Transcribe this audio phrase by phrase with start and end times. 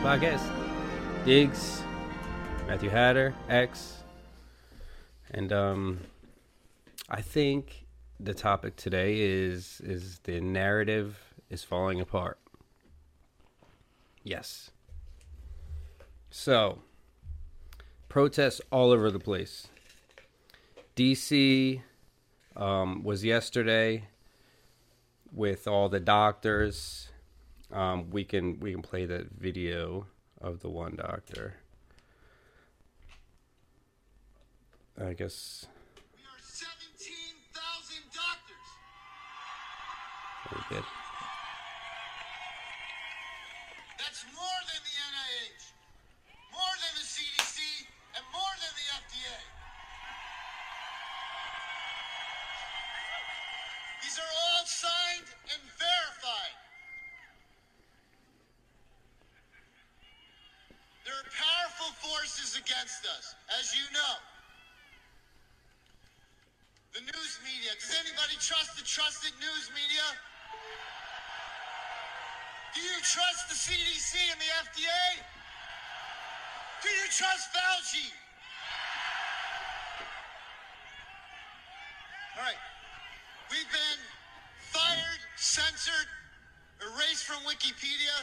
[0.00, 0.50] podcast.
[1.26, 1.82] Diggs,
[2.66, 4.02] Matthew Hatter, X,
[5.30, 6.00] and um,
[7.10, 7.84] I think
[8.18, 11.18] the topic today is is the narrative
[11.50, 12.38] is falling apart.
[14.24, 14.70] Yes.
[16.30, 16.78] So,
[18.08, 19.68] protests all over the place.
[20.96, 21.82] DC
[22.56, 24.08] um, was yesterday
[25.30, 27.10] with all the doctors.
[27.72, 30.06] Um, we can we can play that video
[30.40, 31.54] of the one doctor.
[35.00, 35.66] I guess
[36.14, 38.66] We are 17,000 doctors.
[40.50, 40.99] very good.
[68.40, 70.06] Trust the trusted news media?
[72.74, 75.04] Do you trust the CDC and the FDA?
[76.82, 78.08] Do you trust Fauci?
[82.38, 82.62] All right.
[83.50, 84.00] We've been
[84.72, 86.08] fired, censored,
[86.80, 88.16] erased from Wikipedia,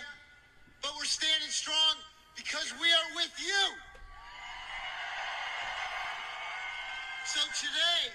[0.82, 2.02] but we're standing strong
[2.36, 3.66] because we are with you.
[7.28, 8.10] So today,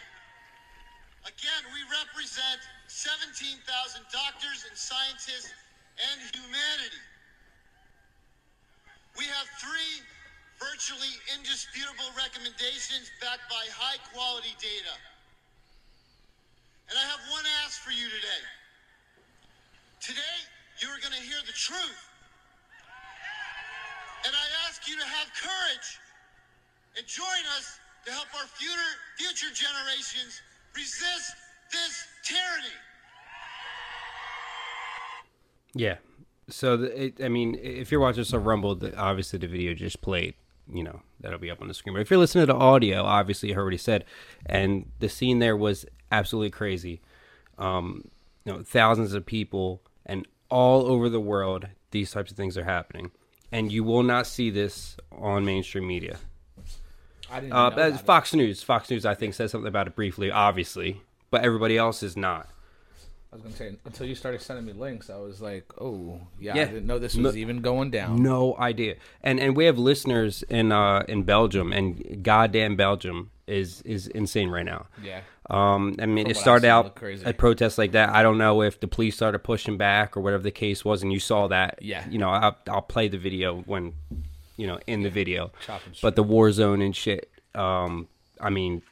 [1.28, 3.60] again, we represent 17,000
[4.08, 5.52] doctors and scientists
[6.00, 7.04] and humanity.
[9.20, 10.00] We have three
[10.56, 14.96] virtually indisputable recommendations backed by high quality data.
[16.88, 18.42] And I have one ask for you today.
[20.00, 20.38] Today,
[20.80, 22.00] you are going to hear the truth.
[24.24, 25.88] And I ask you to have courage
[26.96, 28.46] and join us to help our
[29.42, 30.40] future, generations
[30.74, 31.34] resist
[31.70, 32.74] this tyranny.
[35.74, 35.96] Yeah.
[36.48, 40.00] So the, it, I mean, if you're watching some Rumble, the, obviously the video just
[40.00, 40.34] played.
[40.72, 41.94] You know that'll be up on the screen.
[41.94, 44.04] But if you're listening to audio, obviously you heard what he said,
[44.46, 47.00] and the scene there was absolutely crazy.
[47.58, 48.08] Um,
[48.44, 52.64] you know, thousands of people and all over the world, these types of things are
[52.64, 53.10] happening,
[53.50, 56.18] and you will not see this on mainstream media.
[57.32, 58.00] I didn't Uh, about it.
[58.00, 62.02] Fox News, Fox News, I think said something about it briefly, obviously, but everybody else
[62.02, 62.48] is not.
[63.32, 66.54] I was gonna say until you started sending me links, I was like, oh yeah,
[66.54, 66.62] Yeah.
[66.62, 68.22] I didn't know this No- was even going down.
[68.22, 68.96] No idea.
[69.22, 74.50] And and we have listeners in uh in Belgium and goddamn Belgium is is insane
[74.50, 74.84] right now.
[75.02, 78.10] Yeah, Um I mean From it started out at protests like that.
[78.10, 81.10] I don't know if the police started pushing back or whatever the case was and
[81.10, 81.78] you saw that.
[81.80, 82.06] Yeah.
[82.10, 83.94] You know, I'll, I'll play the video when
[84.62, 85.50] you know in the video.
[86.00, 88.06] But the war zone and shit um
[88.40, 88.82] I mean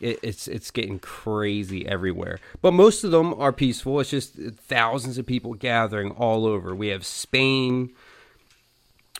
[0.00, 2.38] it, it's it's getting crazy everywhere.
[2.62, 3.98] But most of them are peaceful.
[3.98, 6.72] It's just thousands of people gathering all over.
[6.72, 7.90] We have Spain,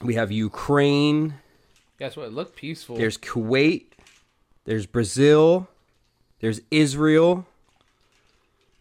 [0.01, 1.35] we have Ukraine,
[1.99, 2.97] that's what it looked peaceful.
[2.97, 3.87] there's Kuwait,
[4.67, 5.69] there's Brazil,
[6.39, 7.45] there's Israel,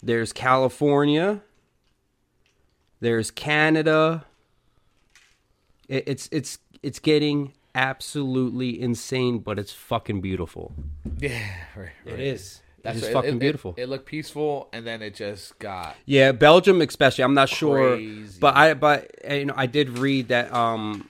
[0.03, 1.41] there's California,
[2.99, 4.23] there's Canada.
[5.87, 10.73] It, it's it's it's getting absolutely insane, but it's fucking beautiful.
[11.19, 11.39] yeah,
[11.75, 12.13] right, right.
[12.13, 12.61] It is.
[12.83, 13.73] That's it's what- fucking it, it- beautiful.
[13.77, 17.23] It, looked peaceful, and then it just got Yeah, Belgium especially.
[17.23, 17.99] I'm not sure,
[18.39, 21.09] but I but uh, you know I did read that um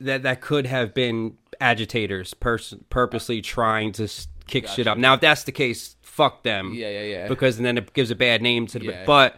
[0.00, 4.96] that that could have been agitators pers- purposely trying to s- kick shit up.
[4.96, 6.72] Now, if that's the case, fuck them.
[6.72, 7.28] Yeah, yeah, yeah.
[7.28, 8.86] Because then it gives a bad name to the.
[8.86, 9.04] Yeah.
[9.04, 9.36] But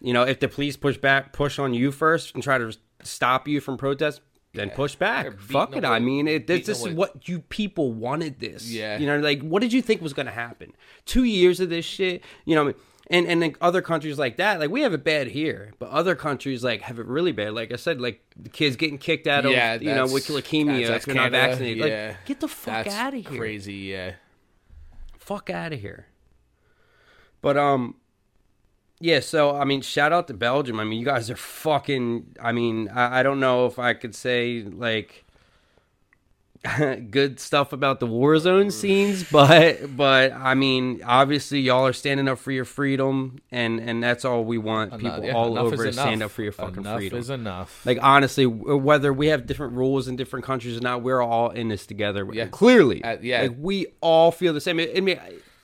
[0.00, 3.48] you know, if the police push back, push on you first, and try to stop
[3.48, 4.20] you from protest.
[4.54, 5.38] Then push back.
[5.40, 5.84] Fuck it.
[5.84, 8.38] away- I mean, it, this, this is what you people wanted.
[8.38, 8.70] This.
[8.70, 8.98] Yeah.
[8.98, 10.72] You know, like what did you think was going to happen?
[11.06, 12.22] Two years of this shit.
[12.44, 12.74] You know,
[13.08, 16.14] and and in other countries like that, like we have it bad here, but other
[16.14, 17.54] countries like have it really bad.
[17.54, 20.66] Like I said, like the kids getting kicked out of yeah, you know with leukemia
[20.66, 21.86] that's- if that's you're not vaccinated.
[21.88, 22.06] Yeah.
[22.08, 23.38] Like get the fuck That's out of here.
[23.38, 24.12] Crazy, yeah.
[25.18, 26.06] Fuck out of here.
[27.40, 27.96] But um,
[29.02, 29.20] yeah.
[29.20, 30.80] So I mean, shout out to Belgium.
[30.80, 32.36] I mean, you guys are fucking.
[32.40, 35.24] I mean, I, I don't know if I could say like
[37.10, 42.28] good stuff about the war zone scenes, but but I mean, obviously y'all are standing
[42.28, 44.96] up for your freedom, and and that's all we want.
[44.98, 47.18] People yeah, all over to stand up for your fucking enough freedom.
[47.18, 47.84] is enough.
[47.84, 51.66] like honestly, whether we have different rules in different countries or not, we're all in
[51.66, 52.28] this together.
[52.32, 52.46] Yeah.
[52.46, 53.42] Clearly, Uh, yeah.
[53.42, 54.78] like we all feel the same.
[54.78, 55.18] I mean,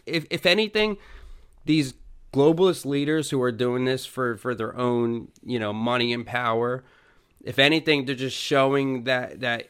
[0.05, 0.97] if if anything,
[1.65, 1.95] these
[2.33, 6.85] globalist leaders who are doing this for for their own you know money and power
[7.45, 9.69] if anything, they're just showing that that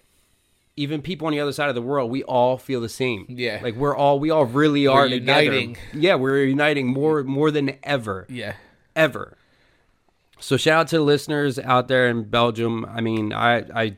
[0.77, 3.27] even people on the other side of the world, we all feel the same.
[3.29, 3.61] Yeah.
[3.63, 5.75] like we're all we all really are uniting.
[5.75, 5.99] together.
[5.99, 8.55] Yeah, we're uniting more more than ever Yeah.
[8.97, 9.37] ever.
[10.41, 12.85] So shout out to the listeners out there in Belgium.
[12.87, 13.97] I mean, I I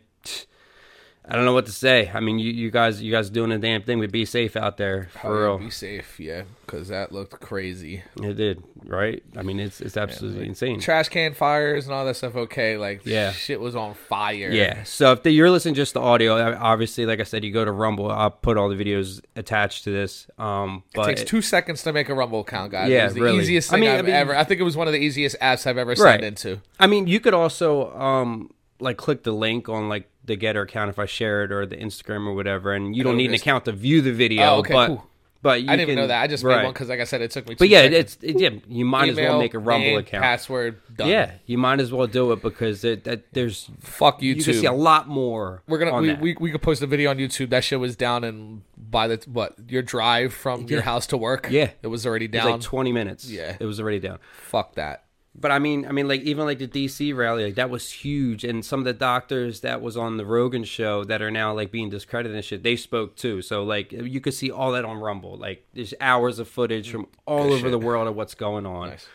[1.31, 2.11] I don't know what to say.
[2.13, 4.77] I mean, you, you guys you guys doing a damn thing, but be safe out
[4.77, 5.59] there for Oh, real.
[5.59, 8.03] Be safe, yeah, because that looked crazy.
[8.21, 9.23] It did, right?
[9.37, 10.81] I mean, it's it's absolutely insane.
[10.81, 12.35] Trash can fires and all that stuff.
[12.35, 13.31] Okay, like Yeah.
[13.33, 14.51] shit was on fire.
[14.51, 14.83] Yeah.
[14.85, 17.73] So if the, you're listening just to audio, obviously, like I said, you go to
[17.73, 18.11] Rumble.
[18.11, 20.27] I'll put all the videos attached to this.
[20.39, 22.91] Um, It but takes two seconds to make a Rumble account, guys.
[22.91, 23.39] Yeah, it was the really.
[23.39, 24.37] easiest I thing I mean- I have mean- ever.
[24.37, 25.99] I think it was one of the easiest apps I've ever Right.
[25.99, 26.61] signed into.
[26.81, 28.51] I mean, you could also um
[28.83, 31.77] like click the link on like the Gettr account if I share it or the
[31.77, 34.43] Instagram or whatever, and you don't need an account to view the video.
[34.45, 35.07] Oh, okay, but, cool.
[35.43, 36.21] But you I didn't can- know that.
[36.21, 36.57] I just right.
[36.59, 37.55] made one because, like I said, it took me.
[37.55, 37.97] Two But yeah, seconds.
[37.97, 38.51] it's it, yeah.
[38.69, 40.23] You might as well make a Rumble name, account.
[40.23, 40.81] Password.
[40.95, 41.09] Done.
[41.09, 44.23] Yeah, you might as well do it because it, that, there's Fuck YouTube.
[44.23, 45.63] you can see a lot more.
[45.67, 46.21] We're gonna on we, that.
[46.21, 47.49] we we could post a video on YouTube.
[47.51, 51.49] That shit was down and by the what your drive from your house to work.
[51.51, 51.71] Yeah.
[51.83, 52.51] it was already down.
[52.51, 53.31] like 20 minutes.
[53.31, 53.57] Yeah.
[53.59, 54.19] it was already down.
[54.33, 55.05] Fuck that.
[55.35, 58.43] But I mean, I mean, like even like the DC rally, like that was huge,
[58.45, 61.71] and some of the doctors that was on the Rogan show that are now like
[61.71, 63.41] being discredited and shit, they spoke too.
[63.41, 65.37] So like you could see all that on Rumble.
[65.37, 67.71] Like there's hours of footage from all Good over shit.
[67.71, 68.91] the world of what's going on.
[68.91, 69.07] Nice.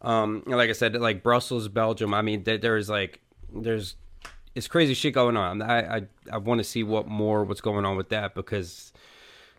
[0.00, 2.14] Um, and like I said, like Brussels, Belgium.
[2.14, 3.20] I mean, there's like
[3.54, 3.96] there's
[4.54, 5.60] it's crazy shit going on.
[5.60, 8.92] I I, I want to see what more what's going on with that because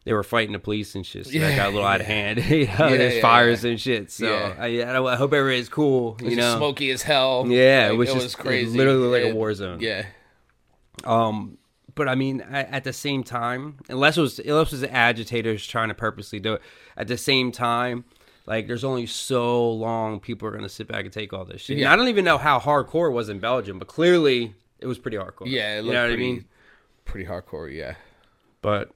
[0.06, 1.26] they were fighting the police and shit.
[1.26, 2.40] So that Yeah, got a little out of hand.
[2.50, 3.72] you know, Yeah, there's yeah, fires yeah.
[3.72, 4.12] and shit.
[4.12, 4.56] So Yeah.
[4.58, 6.18] I, I, I hope everybody's cool.
[6.24, 7.46] You know, smoky as hell.
[7.48, 8.78] Yeah, it Like, was it just- was crazy.
[8.78, 9.80] literally like a war zone.
[9.82, 10.06] Yeah,
[11.04, 11.58] Um,
[11.96, 14.94] but I mean, at, at the same time, unless it was unless it was the
[14.94, 16.62] agitators trying to purposely do it,
[16.98, 18.06] at the same time,
[18.46, 21.76] like there's only so long people are gonna sit back and take all this shit.
[21.76, 21.94] And Yeah.
[21.94, 25.18] I don't even know how hardcore it was in Belgium, but clearly it was pretty
[25.18, 25.48] hardcore.
[25.48, 25.80] yeah.
[25.80, 26.46] It you know what pretty, I mean.
[27.06, 27.74] pretty hardcore.
[27.74, 27.96] Yeah,
[28.62, 28.92] But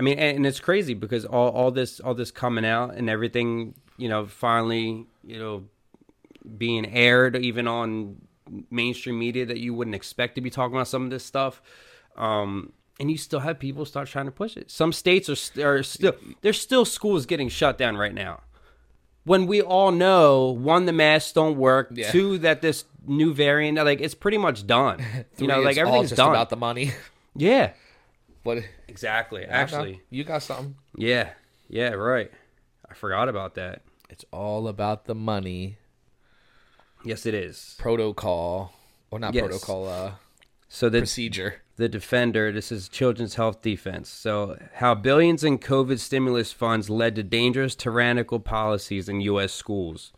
[0.00, 3.10] I mean, and, and it's crazy because all all this all this coming out and
[3.10, 5.64] everything, you know, finally, you know,
[6.56, 8.16] being aired even on
[8.70, 11.60] mainstream media that you wouldn't expect to be talking about some of this stuff.
[12.16, 14.70] Um, and you still have people start trying to push it.
[14.70, 18.40] Some states are, st- are still there's still schools getting shut down right now.
[19.24, 21.90] When we all know, one, the masks don't work.
[21.94, 22.10] Yeah.
[22.10, 25.04] Two, that this new variant, like it's pretty much done.
[25.36, 26.30] you know, like everything's just done.
[26.30, 26.92] about the money.
[27.36, 27.72] yeah,
[28.42, 28.58] What?
[28.88, 29.44] exactly.
[29.44, 30.74] Actually, you got something.
[30.96, 31.30] yeah,
[31.68, 32.30] yeah, right.
[32.90, 33.82] I forgot about that.
[34.08, 35.76] It's all about the money
[37.04, 37.76] Yes, it is.
[37.78, 38.72] protocol,
[39.10, 39.46] or not Yes.
[39.46, 39.88] protocol.
[39.88, 40.12] Uh,
[40.68, 41.62] So the procedure.
[41.76, 42.52] the defender.
[42.52, 44.08] This is Children's Health Defense.
[44.08, 49.52] So how billions in COVID stimulus funds led to dangerous tyrannical policies in U.S.
[49.52, 50.12] schools.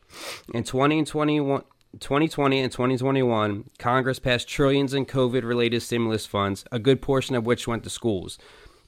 [0.53, 1.63] In 2021.
[2.01, 7.45] 2020 and 2021, Congress passed trillions in COVID related stimulus funds, a good portion of
[7.47, 8.39] which went to schools.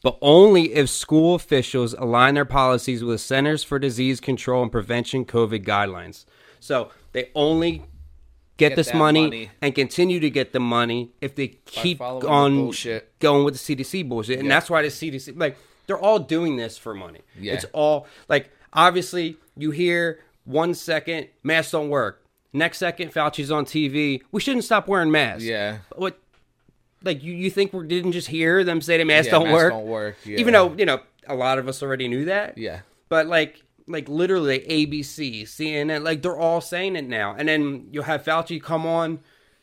[0.02, 5.24] But only if school officials align their policies with Centers for Disease Control and Prevention
[5.24, 6.24] COVID guidelines.
[6.60, 7.84] So they only
[8.58, 9.50] get, Get this money, money.
[9.62, 14.38] and continue to get the money if they keep on going with the CDC bullshit.
[14.38, 14.54] And Yeah.
[14.54, 15.56] that's why the CDC, like,
[15.86, 17.20] they're all doing this for money.
[17.38, 17.54] Yeah.
[17.54, 22.23] It's all, like, obviously, you hear one second, masks don't work.
[22.54, 24.22] Next second, Fauci's on TV.
[24.32, 25.44] We shouldn't stop wearing masks.
[25.44, 25.78] Yeah.
[25.96, 26.18] What,
[27.02, 29.54] like, you, you think we didn't just hear them say that masks Yeah, don't masks
[29.56, 29.72] work?
[29.72, 30.38] don't work, yeah.
[30.38, 32.56] Even though, you know, a lot of us already knew that.
[32.56, 32.80] Yeah.
[33.08, 37.34] But, like, like literally ABC, CNN, like they're all saying it now.
[37.36, 39.20] And then you'll have Fauci come on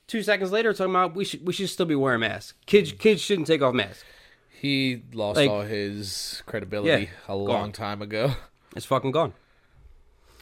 [0.08, 2.54] two seconds later talking about we should we should still be wearing masks.
[2.66, 3.00] Kids mm.
[3.00, 4.04] kids shouldn't take off masks.
[4.50, 7.46] He lost Like- all his credibility Yeah, a gone.
[7.46, 8.36] long time ago.
[8.76, 9.34] It's fucking gone.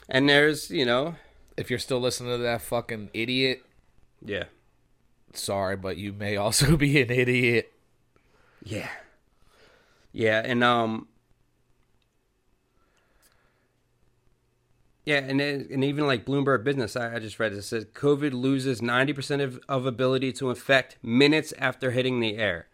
[0.09, 1.15] And there's, you know,
[1.59, 3.65] If you're still listening to that fucking idiot,
[4.23, 4.45] yeah.
[5.33, 7.73] sorry, but you may also be an idiot.
[8.63, 8.89] Yeah.
[10.11, 11.07] Yeah, and um
[15.05, 18.81] Yeah, and and even like Bloomberg Business, I, I just read it says COVID loses
[18.81, 22.67] ninety percent of, of ability to infect minutes after hitting the air.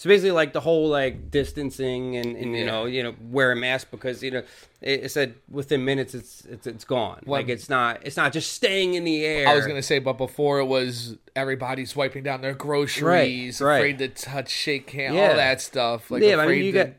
[0.00, 2.70] So basically, like the whole like distancing and, and you Yeah.
[2.70, 4.42] know you know wear a mask because you know
[4.80, 7.20] it, it said within minutes it's it's it's gone.
[7.26, 9.46] Well- like it's not it's not just staying in the air.
[9.46, 13.76] I was gonna say, but before it was everybody's wiping down their groceries, right.
[13.76, 15.28] afraid to touch, shake hand, Yeah.
[15.28, 16.10] all that stuff.
[16.10, 16.92] Like Yeah, I mean, you to- got-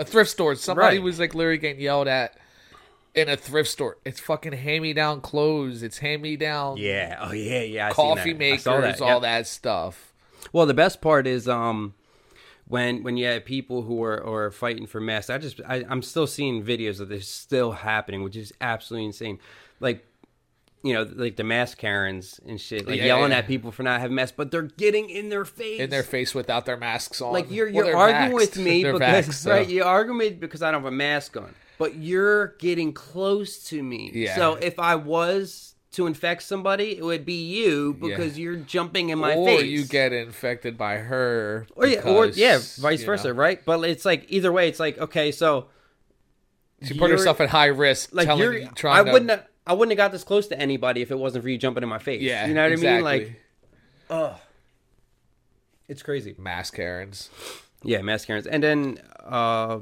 [0.00, 0.56] a thrift store.
[0.56, 1.04] Somebody Right.
[1.04, 2.36] was like literally getting yelled at
[3.14, 3.98] in a thrift store.
[4.04, 5.84] It's fucking hand me down clothes.
[5.84, 7.18] It's hand me down yeah.
[7.20, 7.62] Oh yeah.
[7.62, 7.86] Yeah.
[7.86, 9.00] I coffee makers, that.
[9.00, 10.12] all that stuff.
[10.52, 11.94] Well, the best part is um
[12.68, 15.30] when when you have people who are, are fighting for masks.
[15.30, 19.38] I just I, I'm still seeing videos of this still happening, which is absolutely insane.
[19.80, 20.04] Like
[20.84, 23.38] you know, like the mask Karens and shit, like Yeah, yelling yeah.
[23.38, 25.80] at people for not having masks, but they're getting in their face.
[25.80, 27.32] in their face without their masks on.
[27.32, 28.34] like you're Well, you're arguing vaxxed.
[28.34, 30.92] with me They're because vaxxed, so- right, you're arguing with me because I don't have
[30.92, 34.12] a mask on, but you're getting close to me.
[34.14, 34.36] Yeah.
[34.36, 39.18] So if I was to infect somebody, it would be you because you're jumping in
[39.18, 39.62] my or face.
[39.62, 41.66] Or you get infected by her.
[41.76, 43.64] or yeah, or yeah, vice versa, know, right?
[43.64, 45.68] But it's like either way, it's like okay, so
[46.82, 48.10] She put herself at high risk.
[48.12, 50.60] like telling, you're, trying I to, wouldn't have, I wouldn't have got this close to
[50.60, 52.22] anybody if it wasn't for you jumping in my face.
[52.22, 52.90] Yeah, you know what exactly.
[52.90, 53.04] I mean?
[53.04, 53.40] Like,
[54.10, 54.34] Ugh
[55.88, 56.34] it's crazy.
[56.38, 57.30] mask Karens.
[57.82, 59.78] Yeah, mass Karens, and then uh,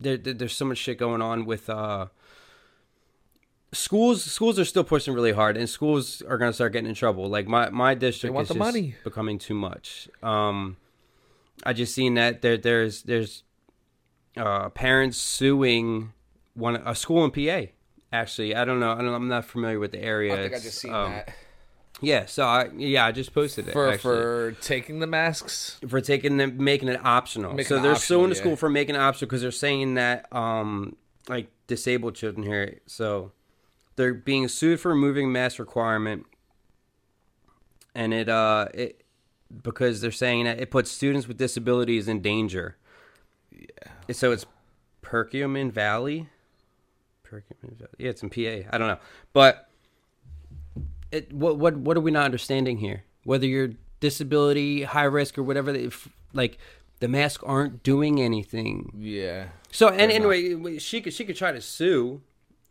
[0.00, 2.08] there, there- there's so much shit going on with uh,
[3.72, 4.24] schools.
[4.24, 7.28] Schools are still pushing really hard, and schools are gonna start getting in trouble.
[7.28, 8.94] Like my my district is just money.
[9.04, 10.08] becoming too much.
[10.22, 10.76] Um,
[11.64, 13.42] I just seen that there there's there's
[14.36, 16.12] uh, parents suing
[16.54, 17.70] one a school in PA.
[18.12, 18.92] Actually, I don't know.
[18.92, 19.14] I don't.
[19.14, 20.34] I'm not familiar with the area.
[20.34, 21.34] I think I just seen um, that
[22.02, 25.78] Yeah, so I yeah I just posted it for actually for taking the masks.
[25.88, 27.52] for taking them making it optional.
[27.52, 28.40] Making so they're optional, suing the yeah.
[28.42, 30.96] school for making it optional because they're saying that um
[31.28, 32.80] like disabled children here.
[32.86, 33.32] So
[33.96, 36.26] they're being sued for removing mask requirement,
[37.94, 39.02] and it uh it
[39.62, 42.76] because they're saying that it puts students with disabilities in danger.
[43.50, 43.68] Yeah.
[44.12, 44.46] So it's
[45.02, 46.28] Perkiomen Valley.
[47.26, 47.90] Perkiomen Valley.
[47.98, 48.68] Yeah, it's in PA.
[48.70, 48.98] I don't know,
[49.32, 49.68] but
[51.10, 53.04] it what what what are we not understanding here?
[53.24, 53.70] Whether you're
[54.00, 56.58] disability, high risk, or whatever, if like
[57.00, 58.92] the masks aren't doing anything.
[58.96, 59.48] Yeah.
[59.70, 62.22] So and anyway, she could she could try to sue.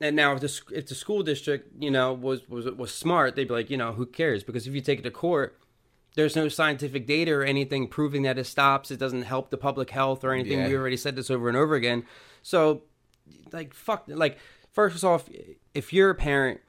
[0.02, 3.48] And now, if the if the school district, you know, was was was smart, they'd
[3.48, 4.44] be like, you know, who cares?
[4.44, 5.60] Because if you take it to court,
[6.16, 8.90] there's no scientific data or anything proving that it stops.
[8.90, 10.60] It doesn't help the public health or anything.
[10.60, 10.68] Yeah.
[10.68, 12.04] We already said this over and over again.
[12.42, 12.82] So,
[13.52, 14.06] like, fuck.
[14.08, 14.40] Like,
[14.72, 15.30] first off,
[15.76, 16.62] if you're a parent,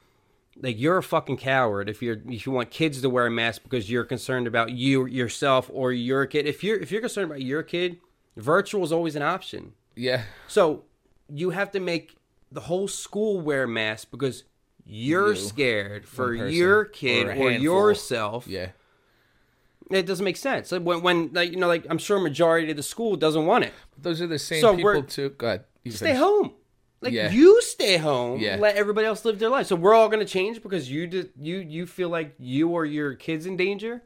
[0.61, 3.62] like you're a fucking coward if you're if you want kids to wear a mask
[3.62, 6.47] because you're concerned about you yourself or your kid.
[6.47, 7.99] If you're if you're concerned about your kid,
[8.37, 9.73] virtual is always an option.
[9.97, 10.25] Yeah.
[10.49, 10.85] So
[11.29, 12.17] you have to make
[12.52, 14.44] the whole school wear masks because
[14.85, 18.47] you're You, scared for your kid or or, yourself.
[18.47, 18.71] Yeah.
[19.90, 20.73] It doesn't make sense.
[20.73, 23.64] Like when, when like you know, like I'm sure majority of the school doesn't want
[23.64, 23.75] it.
[23.99, 25.30] Those are the same So people too.
[25.30, 25.64] Go ahead.
[25.85, 26.18] You Stay finish.
[26.21, 26.52] home.
[27.00, 27.30] Like Yeah.
[27.30, 28.38] you stay home.
[28.40, 28.56] Yeah.
[28.61, 29.66] Let everybody else live their life.
[29.66, 33.14] So we're all gonna change because you did you you feel like you or your
[33.14, 34.02] kids in danger.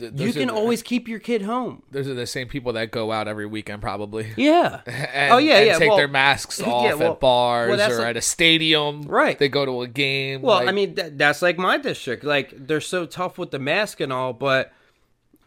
[0.00, 1.82] Th- You are can always keep your kid home.
[1.90, 4.32] Those are the same people that go out every weekend, probably.
[4.36, 4.80] Yeah.
[4.86, 5.78] And, oh yeah, and yeah.
[5.78, 9.02] Take well, their masks yeah, off well- at bars well, or like- at a stadium.
[9.02, 9.38] Right.
[9.38, 10.42] They go to a game.
[10.42, 12.24] Well, like- I mean, that, that's like my district.
[12.24, 14.72] Like, they're so tough with the mask and all, but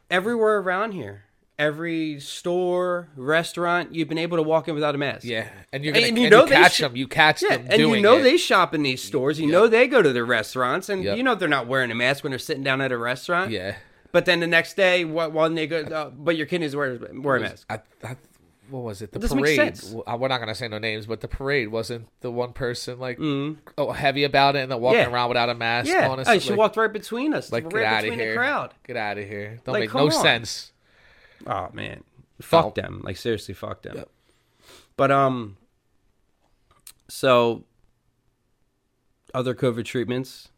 [0.09, 1.23] everywhere around here,
[1.59, 5.23] every store, restaurant, you've been able to walk in without a mask.
[5.23, 6.95] yeah, and you're gonna and and you you, know they catch sh- them.
[6.95, 8.23] You catch Yeah, them and you know it.
[8.23, 9.39] they shop in these stores.
[9.39, 11.17] You know they go to the restaurants, and Yep.
[11.17, 13.51] you know they're not wearing a mask when they're sitting down at a restaurant.
[13.51, 13.75] Yeah.
[14.13, 16.77] But then the next day, what one they go, uh, but your kid needs to
[16.77, 17.65] wear, wear a mask.
[17.69, 18.15] I, I,
[18.69, 19.11] what was it?
[19.11, 19.55] The doesn't parade.
[19.57, 19.81] sense.
[19.87, 22.99] w- uh, We're not gonna say no names, but the parade wasn't the one person
[22.99, 25.09] like oh heavy about it and then walking Mm-hmm.
[25.09, 25.13] Yeah.
[25.15, 25.89] around without a mask.
[25.89, 28.03] Yeah, on us, oh, she like, walked right between us, like right get out of
[28.03, 28.73] between here, the crowd.
[28.87, 29.59] Get out of here.
[29.65, 30.21] Don't Like, make come no on.
[30.21, 30.71] sense.
[31.45, 32.03] Oh man,
[32.39, 32.71] fuck Oh.
[32.75, 33.01] them.
[33.03, 33.95] Like seriously, fuck them.
[33.97, 34.09] Yep.
[34.95, 35.57] But um,
[37.09, 37.63] so
[39.33, 40.49] other COVID treatments.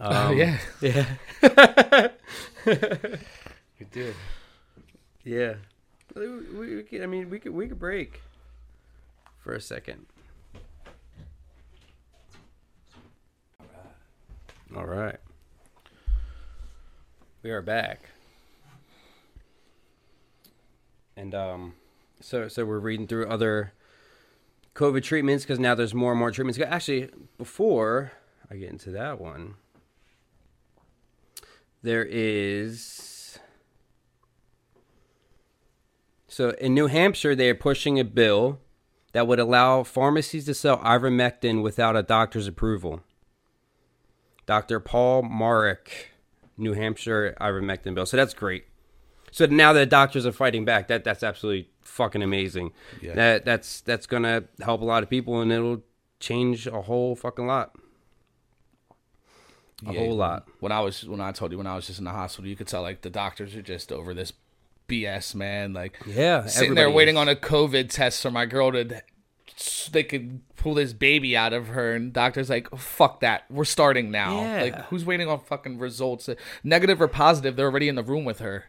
[0.00, 2.08] Um, yeah, yeah,
[3.78, 4.14] you did.
[5.24, 5.54] yeah.
[6.14, 8.22] We, we, we could, I mean, we could we could break
[9.38, 10.06] for a second.
[14.74, 15.16] All right.
[17.42, 18.00] We are back.
[21.16, 21.74] And um
[22.20, 23.72] so so we're reading through other
[24.74, 26.58] COVID treatments because now there's more and more treatments.
[26.58, 28.12] Actually, before
[28.50, 29.54] I get into that one,
[31.82, 33.38] there is
[36.28, 38.60] so in New Hampshire they are pushing a bill
[39.12, 43.00] that would allow pharmacies to sell ivermectin without a doctor's approval.
[44.46, 44.80] Dr.
[44.80, 46.10] Paul Marik,
[46.56, 48.06] New Hampshire ivermectin bill.
[48.06, 48.64] So that's great.
[49.32, 50.88] So now the doctors are fighting back.
[50.88, 52.72] That that's absolutely fucking amazing.
[53.00, 53.14] Yeah.
[53.14, 55.82] That that's that's gonna help a lot of people and it'll
[56.18, 57.76] change a whole fucking lot.
[59.86, 60.46] A Yeah, whole lot.
[60.60, 62.56] When I was when I told you when I was just in the hospital, you
[62.56, 64.32] could tell like the doctors are just over this
[64.88, 65.72] BS, man.
[65.72, 67.20] Like Yeah, sitting there waiting is.
[67.20, 69.02] on a COVID test for my girl to
[69.92, 74.10] they could pull this baby out of her and doctor's like fuck that we're starting
[74.10, 74.62] now Yeah.
[74.62, 76.30] like who's waiting on fucking results
[76.64, 78.64] negative or positive they're already in the room with her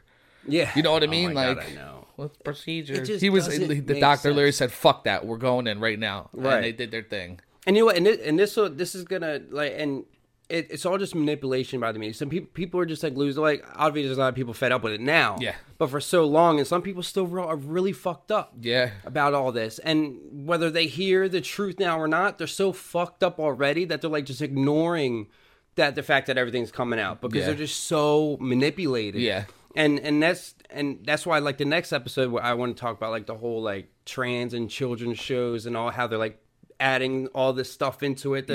[0.46, 0.70] Yeah.
[0.75, 2.08] you know what i Oh mean my God, like I know.
[2.18, 4.72] what procedure he was the make doctor literally sense.
[4.74, 6.56] said fuck that we're going in right now Right.
[6.56, 7.96] and they did their thing And you know what?
[7.98, 10.03] And this, and this will this is gonna like and.
[10.51, 12.13] It, it's all just manipulation by the media.
[12.13, 13.41] Some people people are just like losing.
[13.41, 15.38] Like obviously, there's a lot of people fed up with it now.
[15.39, 15.55] Yeah.
[15.77, 18.53] But for so long, and some people still re- are really fucked up.
[18.60, 18.91] Yeah.
[19.05, 23.24] About all this, and whether they hear the truth now or not, they're so fucked
[23.24, 25.27] up already that they're like just ignoring
[25.75, 27.46] that the fact that everything's coming out because Yeah.
[27.48, 29.22] they're just so manipulated.
[29.22, 29.46] Yeah.
[29.75, 32.98] And and that's and that's why like the next episode where I want to talk
[32.98, 36.39] about like the whole like trans and children shows and all how they're like
[36.79, 38.48] adding all this stuff into it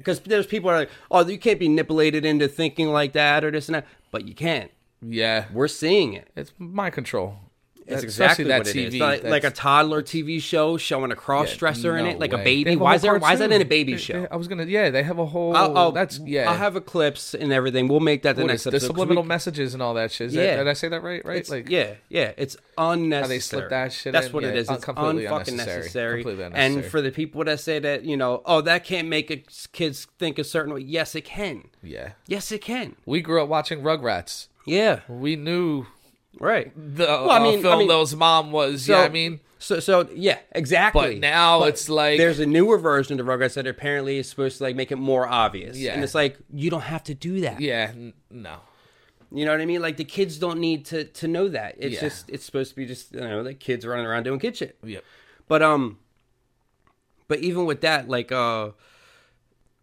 [0.00, 3.50] because there's people are like oh you can't be manipulated into thinking like that or
[3.50, 4.68] this and that but you can
[5.02, 5.46] Yeah.
[5.52, 7.36] we're seeing it It's mind control.
[7.90, 8.94] That's exactly that what it is.
[8.94, 12.32] TV, Like, like a toddler TV show showing a cross dresser in No it, like
[12.32, 12.40] way.
[12.40, 12.76] a baby.
[12.76, 13.18] Why is there?
[13.18, 14.20] Why is that in a baby They- show?
[14.22, 14.64] they- I was gonna.
[14.64, 15.56] Yeah, they have a whole.
[15.56, 16.50] I'll, I'll- that's yeah.
[16.50, 17.88] I'll have a clips and everything.
[17.88, 20.28] We'll make that the What next is- the subliminal we- messages and all that shit.
[20.28, 20.46] Is Yeah.
[20.46, 21.24] that, did I say that right?
[21.24, 21.48] Right?
[21.48, 23.40] Like yeah, yeah, it's unnecessary.
[23.40, 24.32] slip that shit That's in?
[24.32, 24.68] what it Yeah, is.
[24.68, 25.56] un- It's completely unnecessary.
[25.78, 26.22] necessary.
[26.22, 29.42] Completely And for the people that say that, you know, oh, that can't make a,
[29.72, 30.80] kids think a certain way.
[30.80, 31.64] Yes, it can.
[31.82, 32.10] yeah.
[32.26, 32.96] Yes, it can.
[33.06, 34.48] We grew up watching Rugrats.
[34.66, 35.86] Yeah, We knew
[36.38, 36.72] right.
[36.76, 38.84] the Well, I uh, mean- I film mean- those mom was.
[38.84, 41.14] So, yeah, I mean, so so yeah, exactly.
[41.14, 44.58] But now it's like- there's a newer version of the Rugrats that apparently is supposed
[44.58, 45.76] to like make it more obvious.
[45.76, 45.94] Yeah.
[45.94, 47.60] and it's like you don't have to do that.
[47.60, 48.56] yeah, n- no.
[49.32, 49.80] You know what I mean?
[49.80, 51.76] Like the kids don't need to to know that.
[51.78, 52.00] It's Yeah.
[52.00, 54.76] just it's supposed to be just you know the kids running around doing kid shit.
[54.82, 55.04] Yep.
[55.46, 55.98] But um,
[57.28, 58.70] but even with that, like uh,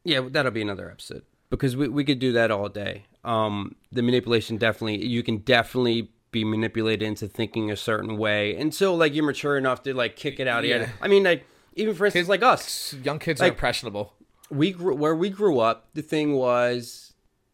[0.04, 3.06] yeah, that'll be another episode because we we could do that all day.
[3.24, 8.96] Um, the manipulation definitely you can definitely be manipulated into thinking a certain way until
[8.98, 10.90] like you're mature enough to like kick it out of Yeah.
[11.02, 14.14] I mean, like even for instance, like us, Young kids Like- are impressionable.
[14.50, 15.88] we grew where we grew up.
[15.94, 17.14] The thing was,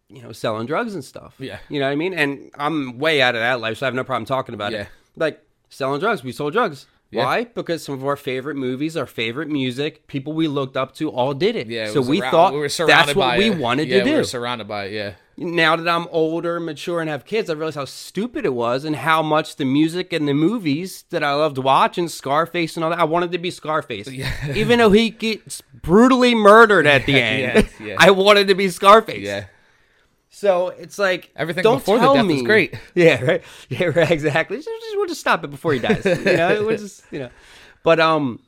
[0.09, 1.35] you know, selling drugs and stuff.
[1.39, 1.59] Yeah.
[1.69, 2.13] you know what I mean.
[2.13, 4.81] And I'm way out of that life, so I have no problem talking about Yeah.
[4.81, 4.87] it.
[5.15, 6.85] Like selling drugs, we sold drugs.
[7.11, 7.25] Yeah.
[7.25, 7.43] Why?
[7.43, 11.35] Because some of our favorite movies, our favorite music, people we looked up to, all
[11.35, 11.67] did it.
[11.67, 11.85] Yeah.
[11.85, 13.57] it so we around- thought we were surrounded that's what by we it.
[13.57, 14.17] wanted yeah, to We do.
[14.17, 14.93] were surrounded by it.
[14.93, 15.13] Yeah.
[15.37, 18.95] Now that I'm older, mature, and have kids, I realize how stupid it was and
[18.95, 22.99] how much the music and the movies that I loved watching, Scarface and all that,
[22.99, 24.07] I wanted to be Scarface.
[24.55, 27.95] Even though he gets brutally murdered at the end, Yeah, yeah.
[27.97, 29.21] I wanted to be Scarface.
[29.23, 29.45] Yeah.
[30.29, 32.33] So it's like Everything don't before the death me.
[32.35, 32.75] was great.
[32.95, 33.43] Yeah, right.
[33.69, 34.09] Yeah, right.
[34.11, 34.57] Exactly.
[34.57, 36.03] Just, we'll just stop it before he dies.
[36.05, 37.29] You know, we'll just you know.
[37.83, 38.39] But um,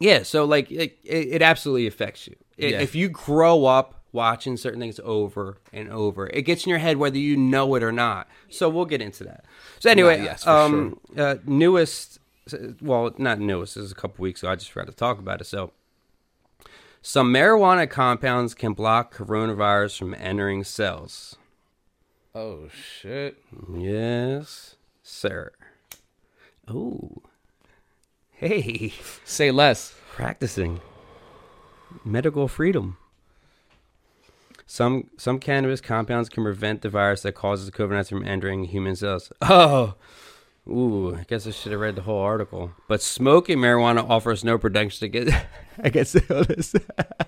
[0.00, 0.22] yeah.
[0.24, 2.80] So like, it, it, it absolutely affects you I- Yeah.
[2.80, 6.26] if you grow up watching certain things over and over.
[6.28, 8.28] It gets in your head whether you know it or not.
[8.48, 9.44] So we'll get into that.
[9.78, 12.18] So anyway, Yeah, yes, um, uh, newest.
[12.80, 13.76] Well, not newest.
[13.76, 14.50] This is a couple weeks ago.
[14.52, 15.44] I just forgot to talk about it.
[15.44, 15.72] So.
[17.02, 21.36] Some marijuana compounds can block coronavirus from entering cells.
[22.34, 23.38] Oh shit.
[23.74, 25.52] Yes, sir.
[26.68, 27.22] Oh.
[28.32, 28.92] Hey,
[29.24, 29.94] Say less.
[30.12, 30.80] practicing
[32.04, 32.98] medical freedom.
[34.72, 39.32] Some some cannabis compounds can prevent the virus that causes COVID-19 from entering human cells.
[39.42, 39.96] Oh.
[40.68, 42.70] Ooh, I guess I should have read the whole article.
[42.86, 45.34] But smoking marijuana offers no protection against
[45.78, 46.74] against the illness.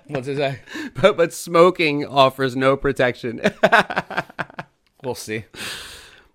[0.07, 0.59] What's it say?
[0.93, 3.41] but but smoking offers no protection.
[5.03, 5.43] We'll see.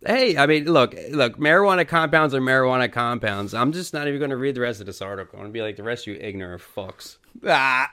[0.05, 3.55] Hey, I mean, look, look, marijuana compounds are marijuana compounds.
[3.55, 5.39] I'm just not even going to read the rest of this article.
[5.39, 7.17] I'm going to be like the rest of you ignorant fucks.
[7.47, 7.91] Ah.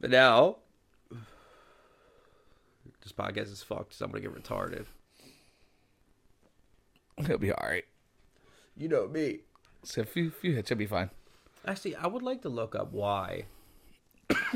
[0.00, 0.56] But now,
[3.02, 4.86] this podcast is fucked, so I'm to get retarded.
[7.26, 7.84] He'll be all right.
[8.76, 9.40] You know me.
[9.82, 11.10] So a few few hits, he'll be fine.
[11.66, 13.44] Actually, I would like to look up why.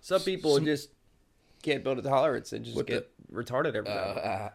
[0.00, 0.90] Some people just
[1.62, 4.18] can't build a tolerance and just What get retarded every time.
[4.22, 4.48] Uh,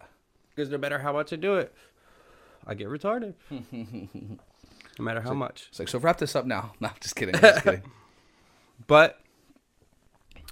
[0.49, 1.73] Because no matter how much I do it,
[2.67, 3.35] I get retarded.
[3.71, 5.67] no matter how much.
[5.69, 5.99] it's like so.
[5.99, 6.73] Wrap this up now.
[6.81, 7.35] No, I'm just kidding.
[7.35, 7.83] I'm just kidding.
[8.87, 9.19] But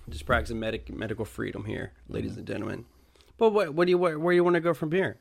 [0.09, 2.85] just practicing medic medical freedom here, ladies and gentlemen.
[3.37, 5.17] But what what do you where, where do you want to go from here?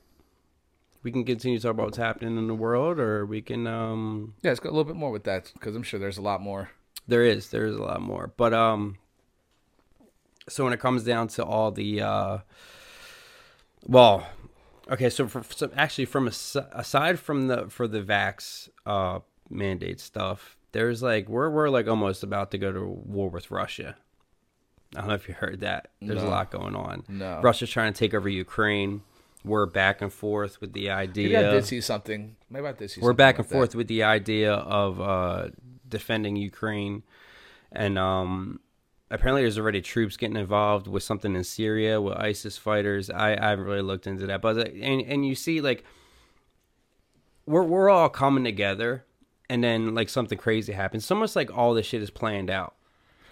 [1.02, 3.66] We can continue to talk about what's happening in the world, or we can.
[3.66, 6.22] um Yeah, let's go a little bit more with that because I'm sure there's a
[6.22, 6.70] lot more.
[7.08, 8.98] There is there is a lot more, but um.
[10.48, 12.38] So when it comes down to all the, uh
[13.86, 14.26] well,
[14.90, 20.00] okay, so for so actually from as- aside from the for the vax uh mandate
[20.00, 23.96] stuff, there's like we're we're like almost about to go to war with Russia.
[24.96, 25.88] I don't know if you heard that.
[26.02, 27.04] There's a lot going on.
[27.08, 27.40] No.
[27.42, 29.02] Russia's trying to take over Ukraine.
[29.44, 31.48] We're back and forth with the Maybe idea.
[31.48, 32.36] I did see something.
[32.50, 33.00] Maybe I did see.
[33.00, 33.76] We're back like and forth that.
[33.76, 35.48] with the idea of uh,
[35.88, 37.04] defending Ukraine,
[37.72, 38.60] and um,
[39.10, 43.08] apparently there's already troops getting involved with something in Syria with ISIS fighters.
[43.08, 45.84] I, I haven't really looked into that, but and and you see like
[47.46, 49.04] we're we're all coming together,
[49.48, 51.04] and then like something crazy happens.
[51.04, 52.74] It's almost like all this shit is planned out.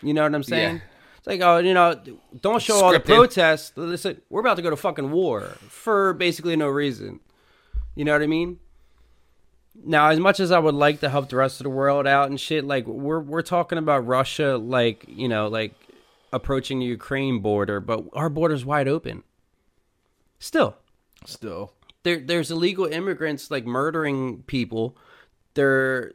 [0.03, 0.77] You know what I'm saying?
[0.77, 0.83] Yeah.
[1.29, 1.95] Like, oh, you know,
[2.41, 3.73] don't show all the protests.
[3.77, 7.21] Listen, we're about to go to fucking war for basically no reason.
[7.95, 8.61] You know what I mean?
[9.85, 12.31] Now, as much as I would like to help the rest of the world out
[12.31, 15.75] and shit, like we're we're talking about Russia, like you know, like
[16.33, 19.23] approaching the Ukraine border, but our border's wide open.
[20.39, 20.77] Still,
[21.27, 21.75] Still.
[22.05, 24.97] there there's illegal immigrants like murdering people.
[25.53, 26.13] They're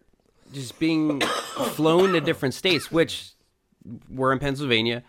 [0.54, 1.21] just being
[1.76, 3.33] flown to different states, which
[4.10, 5.04] we're in Pennsylvania.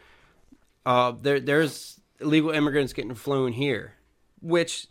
[0.87, 3.95] Uh, there there's illegal immigrants getting flown here,
[4.41, 4.87] which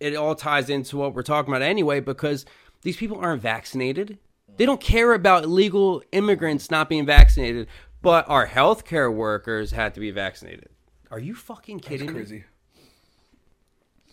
[0.00, 2.44] it all ties into what we're talking about anyway, because
[2.82, 4.18] these people aren't vaccinated.
[4.56, 7.66] They don't care about illegal immigrants not being vaccinated,
[8.02, 10.68] but our healthcare workers had to be vaccinated.
[11.10, 12.12] Are you fucking kidding me?
[12.12, 12.44] Crazy.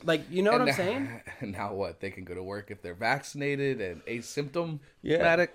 [0.03, 1.21] Like, you know what I'm And- saying?
[1.41, 1.99] And now what?
[1.99, 4.79] They can go to work if they're vaccinated and asymptomatic.
[5.03, 5.45] Yeah.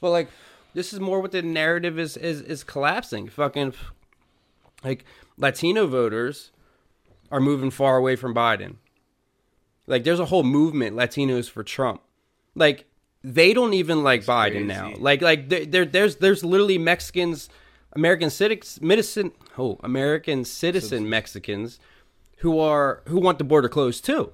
[0.00, 0.28] But like,
[0.74, 3.28] this is more what the narrative is is is collapsing.
[3.28, 3.74] Fucking,
[4.82, 5.04] like
[5.36, 6.50] Latino voters
[7.30, 8.76] are moving far away from Biden.
[9.86, 12.00] Like, there's a whole movement Latinos for Trump.
[12.54, 12.86] Like,
[13.22, 14.92] they don't even like Biden now.
[14.96, 17.48] Like, like there, there there's there's literally Mexicans,
[17.92, 21.78] American citizens, medicine, oh, American citizen Mexicans
[22.38, 24.32] who are who want the border closed too.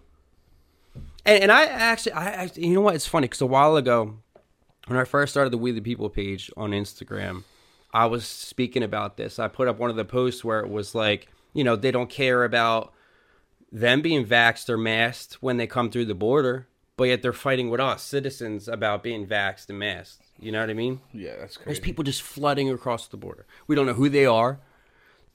[1.24, 2.94] And, and I actually, I actually, you know what?
[2.94, 4.16] It's funny because a while ago,
[4.90, 7.44] when I first started the We the People page on Instagram,
[7.94, 9.38] I was speaking about this.
[9.38, 12.10] I put up one of the posts where it was like, you know, they don't
[12.10, 12.92] care about
[13.70, 17.70] them being vaxxed or masked when they come through the border, but yet they're fighting
[17.70, 20.24] with us citizens about being vaxxed and masked.
[20.40, 21.00] You know what I mean?
[21.12, 21.66] Yeah, that's crazy.
[21.66, 23.46] There's people just flooding across the border.
[23.68, 24.58] We don't know who they are.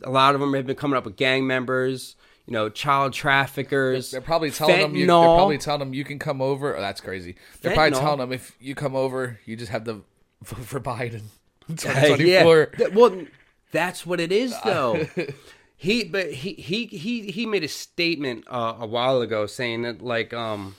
[0.04, 4.12] A lot of them have been coming up with gang members, you know, child traffickers.
[4.12, 4.96] They're probably telling them.
[4.96, 6.76] You, they're probably telling them you can come over.
[6.76, 7.36] Oh, that's crazy.
[7.62, 10.04] They're probably telling them if you come over, you just have to
[10.44, 11.24] vote for Biden.
[11.68, 12.72] Hey, 2024.
[12.94, 13.26] Well,
[13.72, 15.08] that's what it is, though.
[15.78, 20.02] he, but he, he, he, he made a statement uh, a while ago saying that
[20.02, 20.76] like um,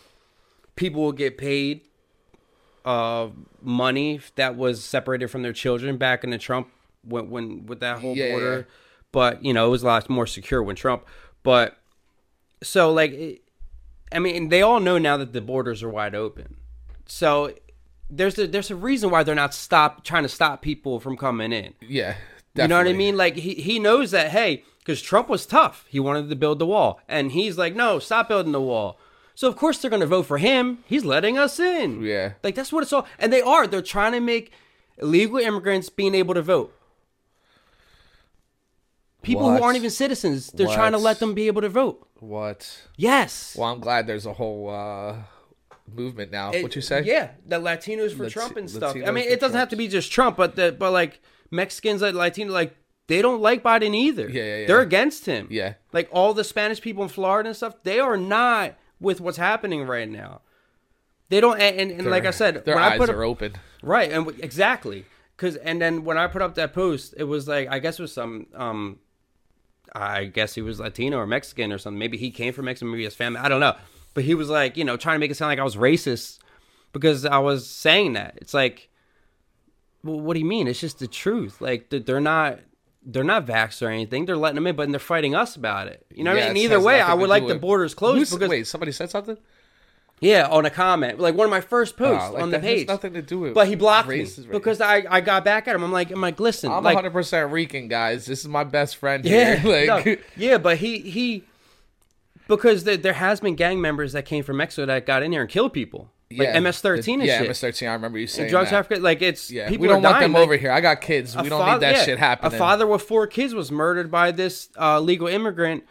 [0.76, 1.80] people will get paid
[2.84, 3.28] uh,
[3.60, 6.68] money that was separated from their children back in the Trump
[7.02, 8.74] when, when with that whole Yeah, border, yeah.
[9.10, 11.04] but you know it was a lot more secure when Trump.
[11.46, 11.78] But
[12.62, 13.42] so like,
[14.12, 16.56] I mean, they all know now that the borders are wide open.
[17.06, 17.54] So
[18.10, 21.52] there's a there's a reason why they're not stop trying to stop people from coming
[21.52, 21.74] in.
[21.80, 22.16] Yeah,
[22.54, 23.16] You know what I mean?
[23.16, 25.86] Like he he knows that hey, because Trump was tough.
[25.88, 28.98] He wanted to build the wall, and he's like, no, stop building the wall.
[29.34, 30.78] So of course they're going to vote for him.
[30.86, 32.02] He's letting us in.
[32.02, 32.32] Yeah.
[32.42, 33.06] like that's what it's all.
[33.18, 33.66] And they are.
[33.66, 34.50] They're trying to make
[34.98, 36.75] illegal immigrants being able to vote.
[39.26, 39.58] People What?
[39.58, 42.06] who aren't even citizens, they're trying to let them be able to vote.
[42.20, 42.82] What?
[42.96, 43.56] Yes.
[43.58, 45.16] Well, I'm glad there's a whole uh,
[45.92, 46.52] movement now.
[46.52, 47.02] It- what you say?
[47.02, 48.96] Yeah, the Latinos for Trump and stuff.
[48.96, 52.14] I mean, it doesn't have to be just Trump, but the but like Mexicans, like
[52.14, 52.76] Latino, like
[53.08, 54.28] they don't like Biden either.
[54.28, 54.66] Yeah, yeah, yeah.
[54.66, 55.46] They're against him.
[55.50, 55.74] Yeah.
[55.92, 59.84] like all the Spanish people in Florida and stuff, they are not with what's happening
[59.86, 60.40] right now.
[61.28, 63.54] They don't, and, and, and like I said, their eyes put are up, open.
[63.82, 65.04] right, and exactly,
[65.36, 68.02] because and then when I put up that post, it was like I guess it
[68.02, 69.00] was some um
[69.98, 71.98] I guess he was Latino or Mexican or something.
[71.98, 73.40] Maybe he came from Mexico, maybe his family.
[73.40, 73.74] I don't know.
[74.14, 76.38] But he was like, you know, trying to make it sound like I was racist
[76.92, 78.34] because I was saying that.
[78.40, 78.88] It's like,
[80.04, 80.68] well, what do you mean?
[80.68, 81.60] It's just the truth.
[81.60, 82.60] Like they're not,
[83.04, 84.26] they're not vaxxed or anything.
[84.26, 86.04] They're letting them in, but they're fighting us about it.
[86.14, 86.62] You know what Yeah, I mean?
[86.62, 89.36] it Either way, I would like the borders closed Who's- because wait, somebody said something?
[90.20, 92.64] Yeah, on a comment, like one of my first posts Oh, like on the that
[92.66, 92.88] has page.
[92.88, 95.68] nothing to do with but he blocked race me is because I, I got back
[95.68, 95.82] at him.
[95.82, 98.24] I'm like, I'm like, listen, I'm like, 100 percent Rican, guys.
[98.26, 99.86] This is my best friend Yeah, here.
[99.88, 101.44] Like, no, yeah, but he he
[102.48, 105.40] because there, there has been gang members that came from Mexico that got in here
[105.42, 107.48] and killed people, like yeah, MS-13 and yeah, shit.
[107.48, 107.88] MS-13.
[107.88, 108.76] I remember you saying drugs that.
[108.78, 110.70] Africa, like it's Yeah, people we don't are want dying, them like, over here.
[110.70, 111.34] I got kids.
[111.36, 112.54] a We don't need that yeah, shit happening.
[112.54, 115.84] A father with four kids was murdered by this uh, legal immigrant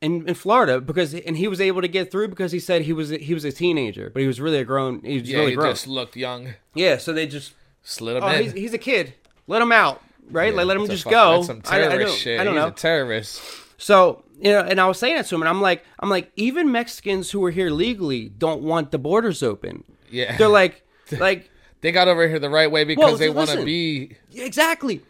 [0.00, 2.92] in, in Florida because and he was able to get through because he said he
[2.92, 5.00] was he was a teenager, but he was really a grown.
[5.02, 5.72] He was yeah, really he grown.
[5.72, 6.54] just looked young.
[6.74, 8.42] Yeah, so they just Slid him oh in.
[8.42, 9.14] he's, he's a kid,
[9.46, 10.54] let him out, right?
[10.54, 11.42] like let him just fuck- go.
[11.42, 12.40] Some I- I, terrorist don't, shit.
[12.40, 12.68] I don't He's know.
[12.68, 13.40] a terrorist.
[13.78, 16.30] So you know, and I was saying that to him, and I'm like, I'm like,
[16.36, 19.84] even Mexicans who are here legally don't want the borders open.
[20.10, 20.36] Yeah.
[20.36, 20.86] They're like,
[21.18, 24.16] like They got over here the right way because Well, they want to be.
[24.34, 25.00] exactly.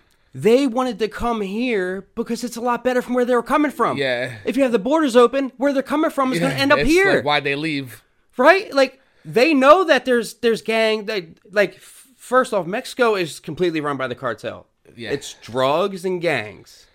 [0.42, 3.70] They wanted to come here because it's a lot better from where they were coming
[3.70, 3.96] from.
[3.96, 4.36] Yeah.
[4.44, 6.78] If you have the borders open, where they're coming from is going to end up
[6.80, 8.02] It's here, Like why they leave?
[8.36, 8.72] right?
[8.72, 11.06] Like they know that there's there's gang.
[11.06, 14.66] They, like first off, Mexico is completely run by the cartel.
[14.96, 15.10] Yeah.
[15.10, 16.86] It's drugs and gangs.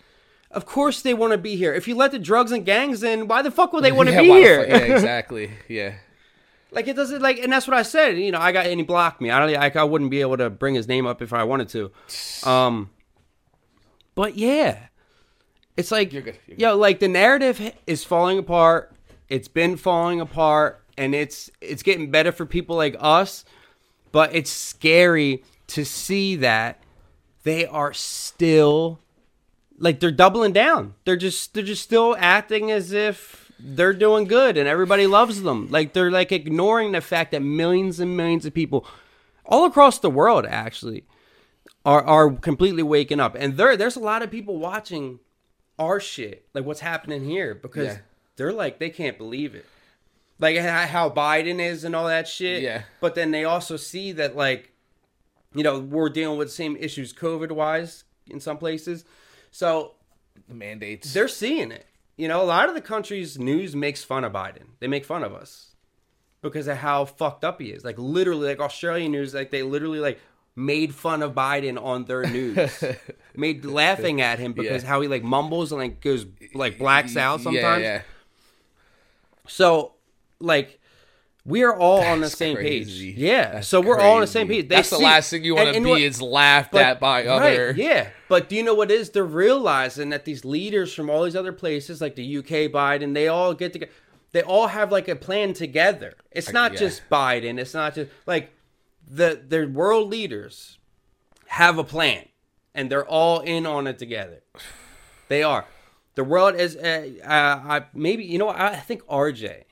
[0.51, 1.73] Of course they want to be here.
[1.73, 4.13] If you let the drugs and gangs in, why the fuck would they want to
[4.15, 4.59] Yeah, be here?
[4.61, 5.51] fuck- Yeah, exactly.
[5.67, 5.93] Yeah.
[6.71, 8.17] Like it doesn't like, and that's what I said.
[8.17, 9.29] You know, I got and he blocked me.
[9.31, 9.55] I don't.
[9.77, 11.91] I, I wouldn't be able to bring his name up if I wanted to.
[12.49, 12.89] Um,
[14.15, 14.87] but yeah,
[15.77, 16.61] it's like You're good, you're good.
[16.61, 18.91] yo, like the narrative is falling apart.
[19.29, 23.45] It's been falling apart, and it's it's getting better for people like us.
[24.11, 26.79] But it's scary to see that
[27.43, 28.99] they are still
[29.79, 30.93] like they're doubling down.
[31.05, 35.67] They're just they're just still acting as if they're doing good and everybody loves them.
[35.69, 38.85] Like they're like ignoring the fact that millions and millions of people
[39.45, 41.05] all across the world actually
[41.85, 43.35] are are completely waking up.
[43.37, 45.19] And there there's a lot of people watching
[45.79, 47.97] our shit, like what's happening here because Yeah.
[48.35, 49.65] they're like they can't believe it.
[50.39, 52.61] Like how Biden is and all that shit.
[52.63, 52.83] Yeah.
[52.99, 54.71] But then they also see that like
[55.55, 59.05] you know, we're dealing with the same issues COVID wise in some places.
[59.51, 59.93] So
[60.47, 61.13] The mandates.
[61.13, 61.85] they're seeing it.
[62.17, 64.69] You know, a lot of the country's news makes fun of Biden.
[64.79, 65.75] They make fun of us
[66.41, 67.83] because of how fucked up he is.
[67.83, 70.19] Like literally, like Australian news, like they literally like
[70.55, 72.83] made fun of Biden on their news,
[73.35, 74.89] made laughing at him because Yeah.
[74.89, 77.81] how he like mumbles and like goes like blacks out sometimes.
[77.83, 78.01] Yeah,
[79.47, 79.93] So,
[80.39, 80.79] like,
[81.45, 83.11] we are all on the same crazy.
[83.13, 83.17] page.
[83.19, 83.51] Yeah.
[83.53, 84.69] That's so we're all on the same page.
[84.69, 87.25] They That's the last thing you want to be what- is laughed but- at by
[87.25, 87.67] other.
[87.67, 88.09] Right, yeah.
[88.29, 89.09] But do you know what it is?
[89.09, 93.27] They're realizing that these leaders from all these other places, like the UK Biden, they
[93.27, 93.91] all get together.
[94.31, 96.13] They all have like a plan together.
[96.31, 96.79] It's not yeah.
[96.79, 97.59] just Biden.
[97.59, 98.51] It's not just like
[99.07, 100.77] the the world leaders
[101.47, 102.27] have a plan,
[102.73, 104.41] and they're all in on it together.
[105.27, 105.65] They are.
[106.15, 106.75] The world is.
[106.75, 108.49] Uh, uh, I maybe you know.
[108.49, 109.63] I think RJ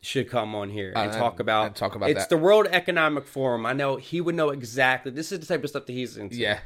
[0.00, 2.28] should come on here and talk about talk about it's that.
[2.30, 3.66] the World Economic Forum.
[3.66, 5.10] I know he would know exactly.
[5.10, 6.36] This is the type of stuff that he's into.
[6.36, 6.60] Yeah.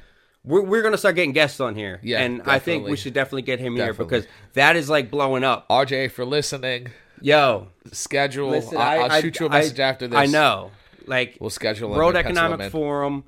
[0.45, 3.43] We're, we're gonna start getting guests on here, Yeah, and I think we should definitely
[3.43, 5.69] get him here because that is like blowing up.
[5.69, 6.89] RJ, for listening,
[7.21, 8.51] Yo, schedule.
[8.51, 10.19] listen, I, will I- shoot you a message after this.
[10.19, 10.73] I know,
[11.07, 11.91] like We'll schedule.
[11.91, 12.73] World pencil Economic.
[12.73, 13.25] Forum.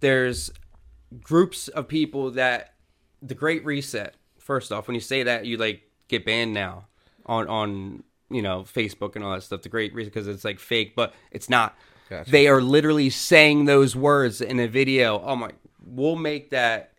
[0.00, 0.50] There's
[1.22, 2.74] groups of people that
[3.22, 4.14] the Great Reset.
[4.38, 6.86] First off, when you say that, you like get banned now
[7.26, 9.62] on on you know Facebook and all that stuff.
[9.62, 11.76] The Great Reset because it's like fake, but it's not.
[12.08, 12.30] Gotcha.
[12.30, 15.20] They are literally saying those words in a video.
[15.20, 15.50] Oh my,
[15.84, 16.92] we'll make that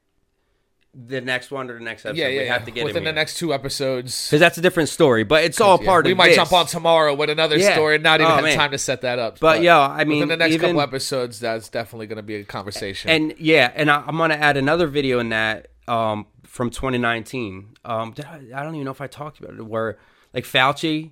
[0.93, 2.17] the next one or the next episode.
[2.19, 2.39] Yeah, yeah.
[2.39, 2.53] we yeah.
[2.53, 3.15] have to get Within the here.
[3.15, 4.27] next two episodes.
[4.27, 6.15] because that's a different story, but it's all part Yeah, we of.
[6.15, 6.35] We might this.
[6.37, 7.73] jump on tomorrow with another Yeah.
[7.73, 7.95] story.
[7.95, 8.55] And not even Oh, have man.
[8.57, 9.39] time to set that up.
[9.39, 12.35] But, yo, I mean, within the next even- couple episodes, that's definitely going to be
[12.35, 13.11] a conversation.
[13.11, 17.75] And yeah, and I, I'm gonna add another video in that um, from 2019.
[17.85, 19.65] Um, I, I don't even know if I talked about it.
[19.65, 19.97] Where
[20.33, 21.11] like Fauci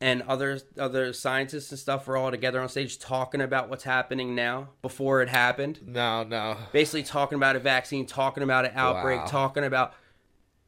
[0.00, 4.34] and other other scientists and stuff were all together on stage talking about what's happening
[4.34, 5.80] now before it happened.
[5.86, 6.56] no, no.
[6.72, 9.26] Basically, talking about a vaccine, talking about an outbreak, Wow.
[9.26, 9.94] talking about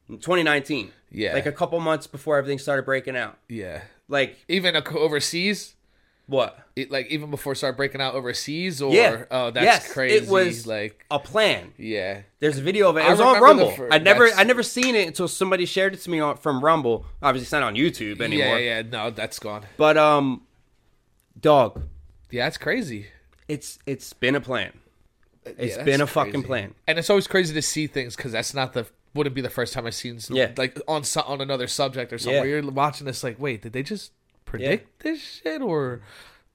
[0.08, 0.92] 2019.
[1.10, 1.32] Yeah.
[1.34, 3.38] like a couple months before everything started breaking out.
[3.48, 3.82] Yeah.
[4.08, 5.74] Like Even overseas,
[6.28, 6.56] what?
[6.76, 9.24] it, like even before it started breaking out overseas, or Yeah.
[9.32, 10.14] oh, that's Yes, crazy.
[10.24, 11.72] It was like a plan.
[11.76, 13.00] yeah, There's a video of it.
[13.00, 13.72] It I was on Rumble.
[13.72, 16.62] fir- I never, I never seen it until somebody shared it to me on, from
[16.64, 17.04] Rumble.
[17.20, 18.58] Obviously, it's not on YouTube anymore.
[18.60, 18.82] yeah, yeah.
[18.82, 19.64] No, that's gone.
[19.76, 20.42] But um,
[21.40, 21.82] dog,
[22.30, 23.06] Yeah, that's crazy.
[23.48, 24.72] it's it's been a plan.
[25.44, 26.74] It's Yeah, been a that's fucking plan.
[26.86, 29.72] And it's always crazy to see things because that's not the wouldn't be the first
[29.72, 30.52] time I've seen Yeah.
[30.56, 32.44] like on on another subject or something.
[32.44, 32.60] Yeah.
[32.60, 34.12] You're watching this, like, wait, did they just
[34.50, 36.00] predict this shit or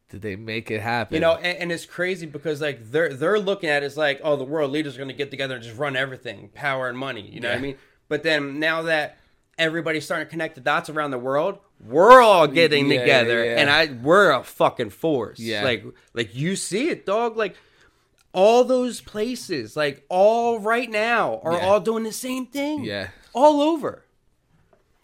[0.09, 1.15] did they make it happen?
[1.15, 4.21] You know, and, and it's crazy because like they're they're looking at it as like,
[4.23, 6.97] oh, the world leaders are going to get together and just run everything, power and
[6.97, 7.21] money.
[7.27, 7.77] You know what I mean?
[8.09, 9.17] But then now that
[9.57, 13.59] everybody's starting to connect the dots around the world, we're all getting Yeah, together, yeah.
[13.59, 15.39] and I we're a fucking force.
[15.39, 15.63] Yeah.
[15.63, 17.35] like like you see it, dog.
[17.37, 17.55] Like
[18.33, 21.65] all those places, like all right now, are Yeah.
[21.67, 22.83] all doing the same thing.
[22.83, 23.09] Yeah.
[23.33, 24.02] all over.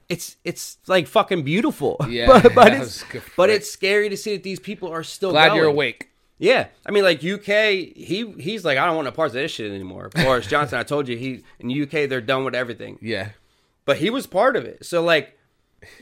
[0.09, 1.97] It's it's like fucking beautiful.
[2.09, 4.89] Yeah, but, but it's was good for but it's scary to see that these people
[4.91, 6.09] are still glad you're awake.
[6.39, 9.51] Yeah, I mean, like UK, he he's like, I don't want no parts of this
[9.51, 10.09] shit anymore.
[10.15, 13.29] Boris Johnson, I told you, he in UK they're done with everything, Yeah,
[13.85, 14.85] but he was part of it.
[14.85, 15.37] So like,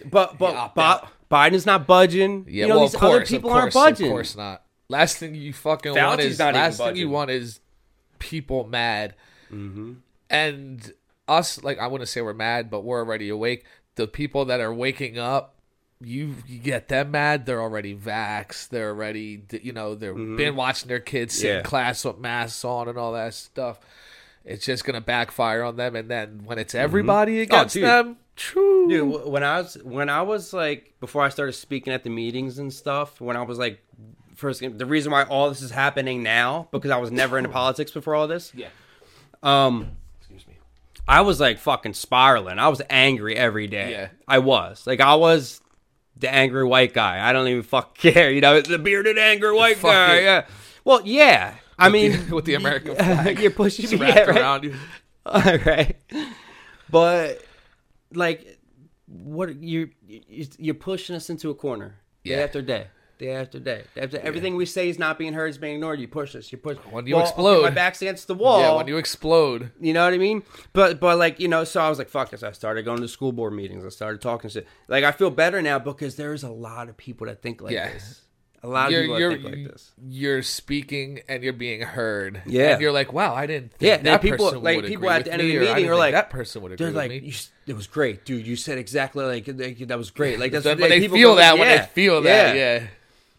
[0.05, 2.45] but but Bi- Biden's not budging.
[2.47, 2.63] yeah.
[2.63, 4.05] you know, well, these of course, other people of aren't course, budging.
[4.07, 4.63] Of course not.
[4.89, 7.59] Last thing you fucking want is last thing you want is
[8.19, 9.15] people mad,
[9.51, 9.93] Mm-hmm.
[10.29, 10.93] and
[11.27, 13.65] us like I wouldn't say we're mad, but we're already awake.
[13.97, 15.55] The people that are waking up,
[15.99, 17.45] you, you get them mad.
[17.45, 18.69] They're already vaxxed.
[18.69, 21.67] They're already you know they're been watching their kids sit in Mm-hmm.
[21.67, 23.79] Class with masks on and all that stuff.
[24.45, 27.83] It's just gonna backfire on them, and then when it's everybody against dude.
[27.83, 28.87] them, true.
[28.87, 32.57] Dude, when I was when I was like before I started speaking at the meetings
[32.59, 33.83] and stuff, when I was like
[34.35, 37.91] first, the reason why all this is happening now because I was never into politics
[37.91, 38.53] before all this.
[38.55, 38.69] Yeah.
[39.43, 39.91] Um.
[41.07, 42.59] I was like fucking spiraling.
[42.59, 43.91] I was angry every day.
[43.91, 44.09] Yeah.
[44.27, 45.61] I was like I was
[46.15, 47.27] the angry white guy.
[47.27, 48.31] I don't even fuck care.
[48.31, 50.15] You know, the bearded angry white Fuck guy.
[50.17, 50.23] it.
[50.23, 50.45] Yeah.
[50.83, 51.55] Well, yeah.
[51.79, 54.29] I mean, with the American flag you're pushing me yeah, right?
[54.37, 54.75] around you.
[55.25, 55.95] All right,
[56.89, 57.43] but
[58.13, 58.57] like,
[59.07, 63.83] what you you- you're pushing us into a corner day after day, day after day.
[63.95, 65.99] After everything we say is not being heard, is being ignored.
[65.99, 66.51] You push us.
[66.51, 66.77] You push.
[66.91, 68.59] When you Well, okay, explode- my back's against the wall.
[68.59, 69.71] Yeah, when you explode.
[69.79, 70.43] You know what I mean?
[70.73, 72.43] But but like you know, so I was like, fuck this.
[72.43, 73.83] I started going to school board meetings.
[73.85, 74.67] I started talking shit.
[74.87, 77.91] Like I feel better now because there's a lot of people that think like Yeah.
[77.93, 78.21] this.
[78.63, 79.91] A lot of You're people think like this.
[80.09, 82.41] you're speaking and you're being heard.
[82.47, 82.71] Yeah.
[82.73, 83.71] and you're like, wow, I didn't.
[83.73, 85.87] Think Yeah, that people- person like, would people agree at the end of the meeting
[85.89, 87.33] are like- that person would agree They're like, me.
[87.67, 88.47] it was great, dude.
[88.47, 90.39] You said exactly like that was great.
[90.39, 92.87] Like that's But what they people feel that when they feel that, yeah.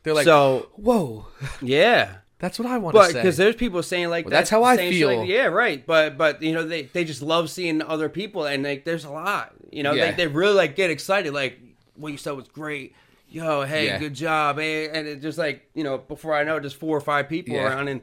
[0.03, 1.27] They're like, so whoa,
[1.61, 2.17] yeah.
[2.39, 3.13] that's what I want to say.
[3.15, 5.25] because there's people saying like Well, that, that's how I shit like- feel.
[5.25, 5.85] yeah, right.
[5.87, 9.11] But but you know they they just love seeing other people and like there's a
[9.11, 9.53] lot.
[9.71, 10.11] You know Yeah.
[10.13, 11.59] they they really like get excited like
[11.97, 12.95] what you said was great.
[13.31, 13.99] Yo, hey, Yeah.
[13.99, 16.97] good job, hey, and it just like you know before I know it, there's four
[16.97, 17.65] or five people Yeah.
[17.67, 18.01] around and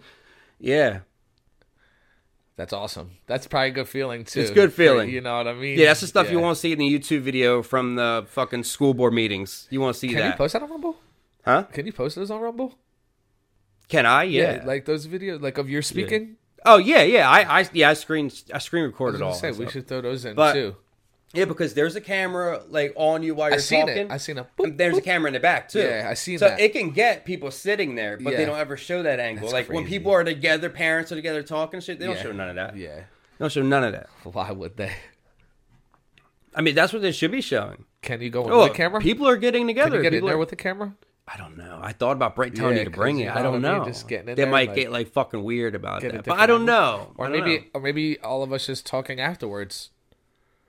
[0.60, 1.00] yeah,
[2.58, 3.12] That's awesome.
[3.28, 4.40] That's probably a good feeling too.
[4.42, 5.10] It's good feeling.
[5.10, 5.78] You know what I mean?
[5.80, 6.44] yeah, that's the stuff you Yeah.
[6.44, 9.68] won't see in the YouTube video from the fucking school board meetings.
[9.70, 10.96] You won't see Can that, you post that on Rumble?
[11.46, 11.64] Huh?
[11.72, 12.78] Can you post those on Rumble?
[13.88, 14.24] Can I?
[14.24, 14.64] Yeah.
[14.66, 16.38] like those videos, like of your speaking.
[16.66, 17.30] oh yeah, yeah.
[17.30, 19.38] I I yeah I screen I screen I record was it gonna all.
[19.38, 20.76] say we should throw those in But- too.
[21.34, 23.98] Yeah, because there's a camera like on you while you're I seen talking.
[24.08, 24.12] it.
[24.12, 24.48] I seen a.
[24.60, 25.80] And there's a camera in the back too.
[25.80, 26.62] Yeah, I seen so that.
[26.62, 29.42] it can get people sitting there, but they don't ever show that angle.
[29.42, 32.22] That's like when people are together, parents are together talking shit, they don't Yeah.
[32.24, 32.78] show none of that.
[32.78, 32.96] Yeah.
[32.96, 33.04] They
[33.40, 34.08] don't show none of that.
[34.24, 34.94] Why would they?
[36.56, 37.84] I mean, that's what they should be showing.
[38.02, 39.02] Can you go in Oh, with the camera?
[39.02, 39.98] people are getting Can together.
[39.98, 40.96] you get in there are- with the camera?
[41.28, 41.80] I don't know.
[41.82, 43.30] I thought about Brett telling Yeah, you to bring it.
[43.36, 43.86] I don't what I mean, know.
[43.86, 46.46] just getting in they there, might like- get like fucking weird about that, but I
[46.46, 47.14] don't know.
[47.18, 47.66] Or don't maybe, know.
[47.74, 49.90] or maybe all of us just talking afterwards,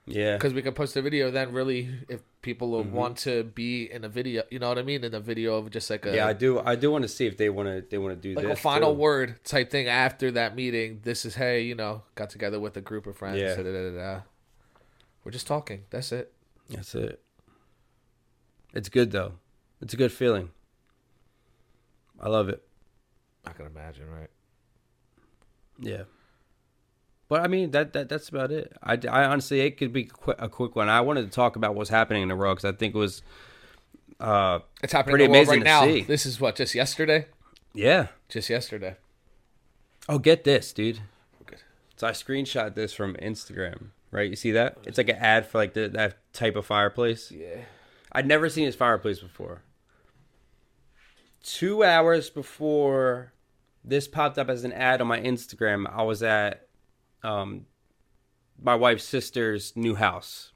[0.07, 0.35] yeah.
[0.35, 1.29] because we could post a video.
[1.29, 2.91] Then, really, if people Mm-hmm.
[2.91, 5.69] want to be in a video, you know what I mean, in a video of
[5.69, 6.59] just like a Yeah, I do.
[6.59, 7.85] I do want to see if they want to.
[7.87, 8.99] They want to do like a final too.
[8.99, 11.01] word type thing after that meeting.
[11.03, 13.37] This is hey, you know, got together with a group of friends.
[13.37, 13.55] Yeah.
[13.55, 14.19] da, da, da.
[15.23, 15.83] We're just talking.
[15.91, 16.33] That's it.
[16.69, 17.21] That's it.
[18.73, 19.33] It's good though.
[19.81, 20.49] It's a good feeling.
[22.19, 22.63] I love it.
[23.45, 24.29] I can imagine, right?
[25.79, 26.03] Yeah.
[27.29, 28.73] But I mean that, that that's about it.
[28.81, 30.89] I, I honestly it could be qu- a quick one.
[30.89, 33.21] I wanted to talk about what's happening in the world because I think it was,
[34.19, 35.83] uh, It's happening Pretty in the world amazing right now.
[35.85, 36.01] see.
[36.01, 37.27] This is what just yesterday.
[37.73, 38.07] yeah.
[38.29, 38.95] Just yesterday.
[40.09, 40.99] Oh, get this, dude.
[41.45, 41.59] Good.
[41.97, 43.89] So I screenshot this from Instagram.
[44.09, 44.77] Right, you see that?
[44.85, 47.29] It's like an ad for like the, that type of fireplace.
[47.29, 47.59] Yeah.
[48.13, 49.63] I'd never seen this fireplace before.
[51.43, 53.33] Two hours before
[53.83, 56.67] this popped up as an ad on my Instagram, I was at
[57.23, 57.65] um,
[58.61, 60.51] my wife's sister's new house.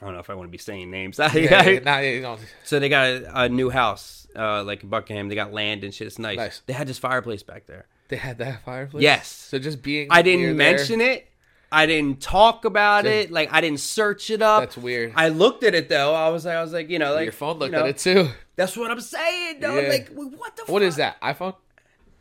[0.00, 1.18] I don't know if I want to be saying names.
[1.34, 4.88] Yeah, yeah, nah, yeah, know, so they got a, a new house, uh, like in
[4.88, 5.28] Buckingham.
[5.28, 6.06] They got land and shit.
[6.06, 6.36] It's nice.
[6.36, 6.62] Nice.
[6.66, 7.86] They had this fireplace back there.
[8.08, 9.02] they had that fireplace.
[9.02, 9.28] Yes.
[9.28, 11.26] So just being, I didn't mention it.
[11.72, 13.30] I didn't talk about it.
[13.30, 14.62] Like I didn't search it up.
[14.62, 15.12] That's weird.
[15.16, 16.14] I looked at it though.
[16.14, 17.90] I was like, I was like, you know, like Your phone looked you know, at
[17.90, 18.28] it too.
[18.56, 19.78] That's what I'm saying, though.
[19.78, 19.88] Yeah.
[19.88, 20.62] Like, what the?
[20.72, 20.88] What fuck?
[20.88, 21.20] is that?
[21.20, 21.54] iPhone?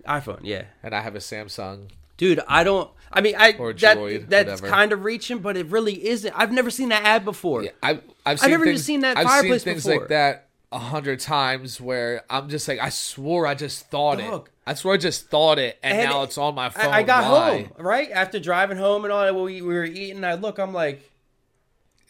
[0.05, 1.89] iPhone, yeah, And I have a Samsung.
[2.17, 2.39] dude.
[2.47, 2.89] I don't.
[3.11, 4.67] I mean, I Or that Droid, that's whatever.
[4.67, 6.33] kind of reaching, but it really isn't.
[6.37, 7.63] I've never seen that ad before.
[7.63, 10.01] Yeah, I, I've seen never even seen that I've fireplace seen things before.
[10.01, 10.44] like that
[10.75, 14.47] a hundred times where I'm just like, I swore I just thought Dog.
[14.47, 14.51] it.
[14.67, 16.87] I swore I just thought it, and, And now it's on my phone.
[16.91, 17.61] I, I got Why?
[17.63, 19.33] home right after driving home and all that.
[19.33, 20.23] We, we were eating.
[20.25, 20.57] I look.
[20.59, 21.09] I'm like,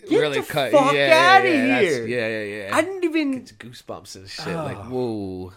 [0.09, 0.71] Get really the cut.
[0.71, 2.07] fuck yeah, outta yeah, that's- here.
[2.07, 2.75] Yeah, yeah, yeah.
[2.75, 3.33] I didn't even.
[3.35, 4.47] It's goosebumps and shit.
[4.47, 4.63] Oh.
[4.63, 4.89] Like, ah.
[4.89, 5.53] whoa,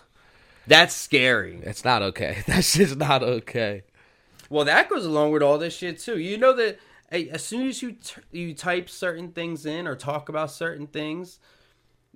[0.67, 1.61] That's scary.
[1.63, 2.43] it's not okay.
[2.47, 3.85] That's just not okay.
[4.51, 6.19] Well, that goes along with all this shit too.
[6.19, 6.79] You know that
[7.11, 11.39] as soon as you t- you type certain things in or talk about certain things,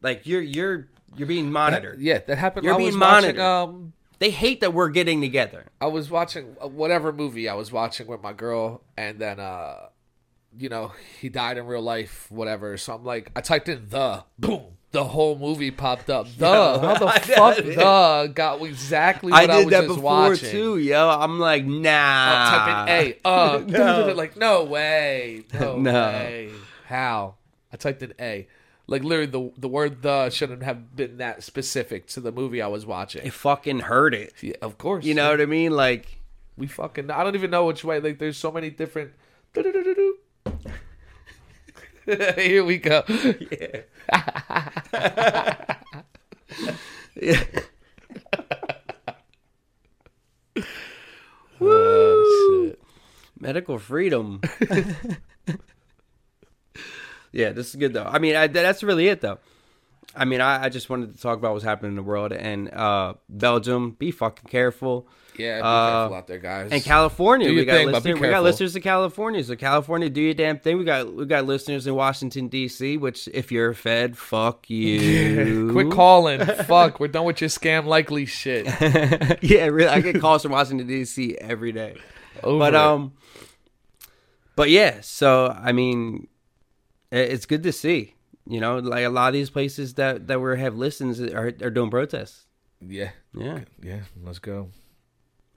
[0.02, 2.00] like you're you're you're being monitored.
[2.00, 2.64] Yeah, that happened.
[2.64, 3.36] You're I being was watching.
[3.36, 3.40] monitored.
[3.40, 5.66] Um, They hate that we're getting together.
[5.80, 9.86] I was watching uh, whatever movie I was watching with my girl, and then uh,
[10.56, 12.76] you know, he died in real life, whatever.
[12.76, 14.64] So I'm like, I typed in the boom.
[14.92, 16.26] The whole movie popped up.
[16.36, 20.12] The how the fuck the got exactly what I I, did was that just before
[20.30, 20.50] watching.
[20.50, 21.08] too, yo.
[21.08, 22.50] I'm like, nah.
[22.50, 22.88] type in
[23.24, 23.28] A.
[23.28, 24.12] Uh, No.
[24.14, 25.92] like no way, no, No.
[25.92, 26.50] way.
[26.86, 27.36] How?
[27.72, 28.46] I typed in A.
[28.86, 32.66] Like literally, the the word "the" shouldn't have been that specific to the movie I
[32.66, 33.24] was watching.
[33.24, 34.34] It fucking heard it.
[34.42, 35.72] Yeah, of course, You know what I mean?
[35.72, 36.18] Like,
[36.56, 37.10] we fucking.
[37.10, 38.00] I don't even know which way.
[38.00, 39.12] Like, there's so many different.
[42.36, 43.04] Here we go.
[51.64, 52.82] Oh, shit.
[53.38, 54.40] medical freedom.
[57.32, 58.04] Yeah, this is good though.
[58.04, 59.38] I mean, I, that's really it though.
[60.14, 62.70] I mean, I, I just wanted to talk about what's happening in the world and
[62.72, 63.92] uh, Belgium.
[63.92, 65.08] Be fucking careful.
[65.38, 66.70] Yeah, be Uh, careful out there, guys.
[66.70, 68.20] And California, we got thing, listeners.
[68.20, 69.42] We got listeners in California.
[69.42, 70.76] So California, do your damn thing.
[70.76, 72.98] We got we got listeners in Washington D.C.
[72.98, 75.70] Which, if you're a Fed, fuck you.
[75.72, 76.44] Quit calling.
[76.44, 78.66] Fuck, we're done with your scam likely shit.
[79.42, 79.88] yeah, really.
[79.88, 81.38] I get calls from Washington D.C.
[81.38, 81.96] every day.
[82.42, 82.76] Over but it.
[82.80, 83.12] um,
[84.56, 85.00] but yeah.
[85.00, 86.28] So I mean,
[87.18, 88.14] it's good to see.
[88.46, 91.70] You know, like a lot of these places that that we have listens are are
[91.70, 92.46] doing protests.
[92.80, 94.68] yeah, Yeah, yeah, let's go.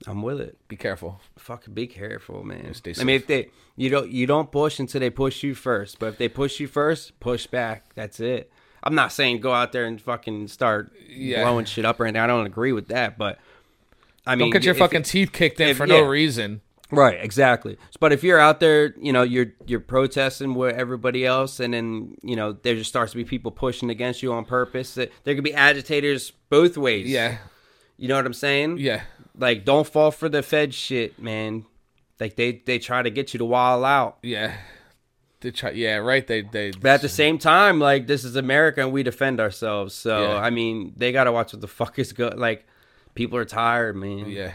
[0.08, 0.58] I'm with it.
[0.68, 1.22] Be careful.
[1.40, 2.74] Fucking be careful, man.
[2.74, 5.98] stay I mean, if they you don't you don't push until they push you first,
[6.00, 7.94] but if they push you first, push back.
[7.96, 8.52] That's it.
[8.84, 11.42] I'm not saying go out there and fucking start Yeah.
[11.44, 12.22] blowing shit up or anything.
[12.22, 13.40] I don't agree with that, but
[14.28, 16.62] I mean, Don't get your if- fucking teeth kicked in if- for no reason.
[16.96, 17.78] Right, exactly.
[18.00, 22.16] But if you're out there, you know, you're you're protesting with everybody else, and then
[22.24, 24.94] you know there just starts to be people pushing against you on purpose.
[24.96, 27.08] There could be agitators both ways.
[27.08, 27.38] Yeah,
[27.98, 28.78] you know what I'm saying?
[28.80, 29.04] yeah,
[29.38, 31.66] Like, don't fall for the Fed shit, man.
[32.20, 34.56] Like they they try to get you to wall out, yeah.
[35.42, 35.72] They try.
[35.72, 36.26] Yeah, right.
[36.26, 36.72] They they.
[36.72, 39.94] but at the same time, like this is America and we defend ourselves.
[39.94, 40.38] So Yeah.
[40.38, 42.40] I mean, they gotta watch what the fuck is good.
[42.40, 42.66] Like,
[43.16, 44.30] people are tired, man.
[44.30, 44.54] yeah.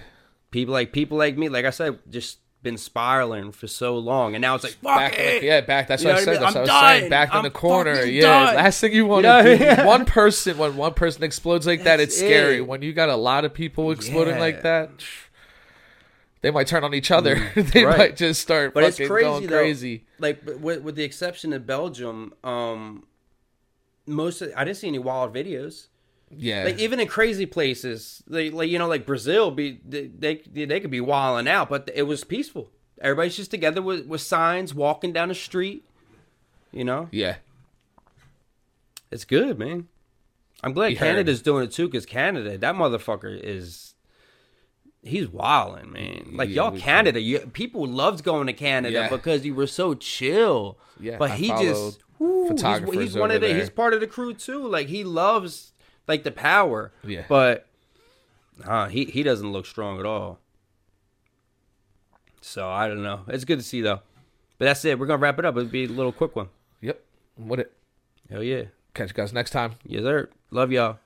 [0.50, 4.42] People like people like me, like I said, just been spiraling for so long, and
[4.42, 5.40] now it's like fuck Back it.
[5.40, 5.88] the, yeah, back.
[5.88, 6.30] That's You what I what I said.
[6.32, 6.40] mean?
[6.42, 7.10] That's I'm what I was saying.
[7.10, 8.02] Back in I'm the corner.
[8.04, 8.28] Yeah.
[8.52, 9.82] Last thing you want know to do.
[9.86, 10.58] One person.
[10.58, 12.60] When one person explodes like that, That's it's scary.
[12.60, 14.40] When you got a lot of people exploding Yeah.
[14.40, 14.90] like that,
[16.42, 17.34] they might turn on each other.
[17.54, 17.98] they Mm, right.
[17.98, 19.56] might just start But it's crazy going though.
[19.56, 20.04] crazy.
[20.18, 23.04] Like with, with the exception of Belgium, um,
[24.06, 25.86] most of, I didn't see any wild videos.
[26.30, 26.64] Yeah.
[26.64, 30.80] Like even in crazy places, they, like you know, like Brazil, be they they, they
[30.80, 32.70] could be wilding out, but it was peaceful.
[33.00, 35.84] Everybody's just together with, with signs, walking down the street.
[36.72, 37.36] You know, yeah.
[39.10, 39.88] it's good, man.
[40.62, 41.06] I'm glad You heard.
[41.06, 43.94] Canada's doing it too, because Canada, that motherfucker is.
[45.02, 46.32] He's wilding, man.
[46.34, 49.08] Like Yeah, y'all, Canada, you, people loved going to Canada Yeah.
[49.08, 50.78] because you were so chill.
[51.00, 53.46] Yeah, but I he just woo, he's- He's, one of the.
[53.48, 53.58] there.
[53.58, 54.68] He's part of the crew too.
[54.68, 55.69] Like he loves
[56.10, 56.92] like the power.
[57.02, 57.24] Yeah.
[57.28, 57.66] But
[58.64, 60.38] uh, he he doesn't look strong at all.
[62.42, 63.22] So I don't know.
[63.28, 64.00] It's good to see though.
[64.58, 64.98] But that's it.
[64.98, 65.56] We're gonna wrap it up.
[65.56, 66.48] It'll be a little quick one.
[66.82, 67.00] Yep.
[67.36, 67.72] What it?
[68.30, 68.64] Hell yeah.
[68.92, 69.76] Catch you guys next time.
[69.84, 70.28] Yes, sir.
[70.50, 70.98] Love y'all.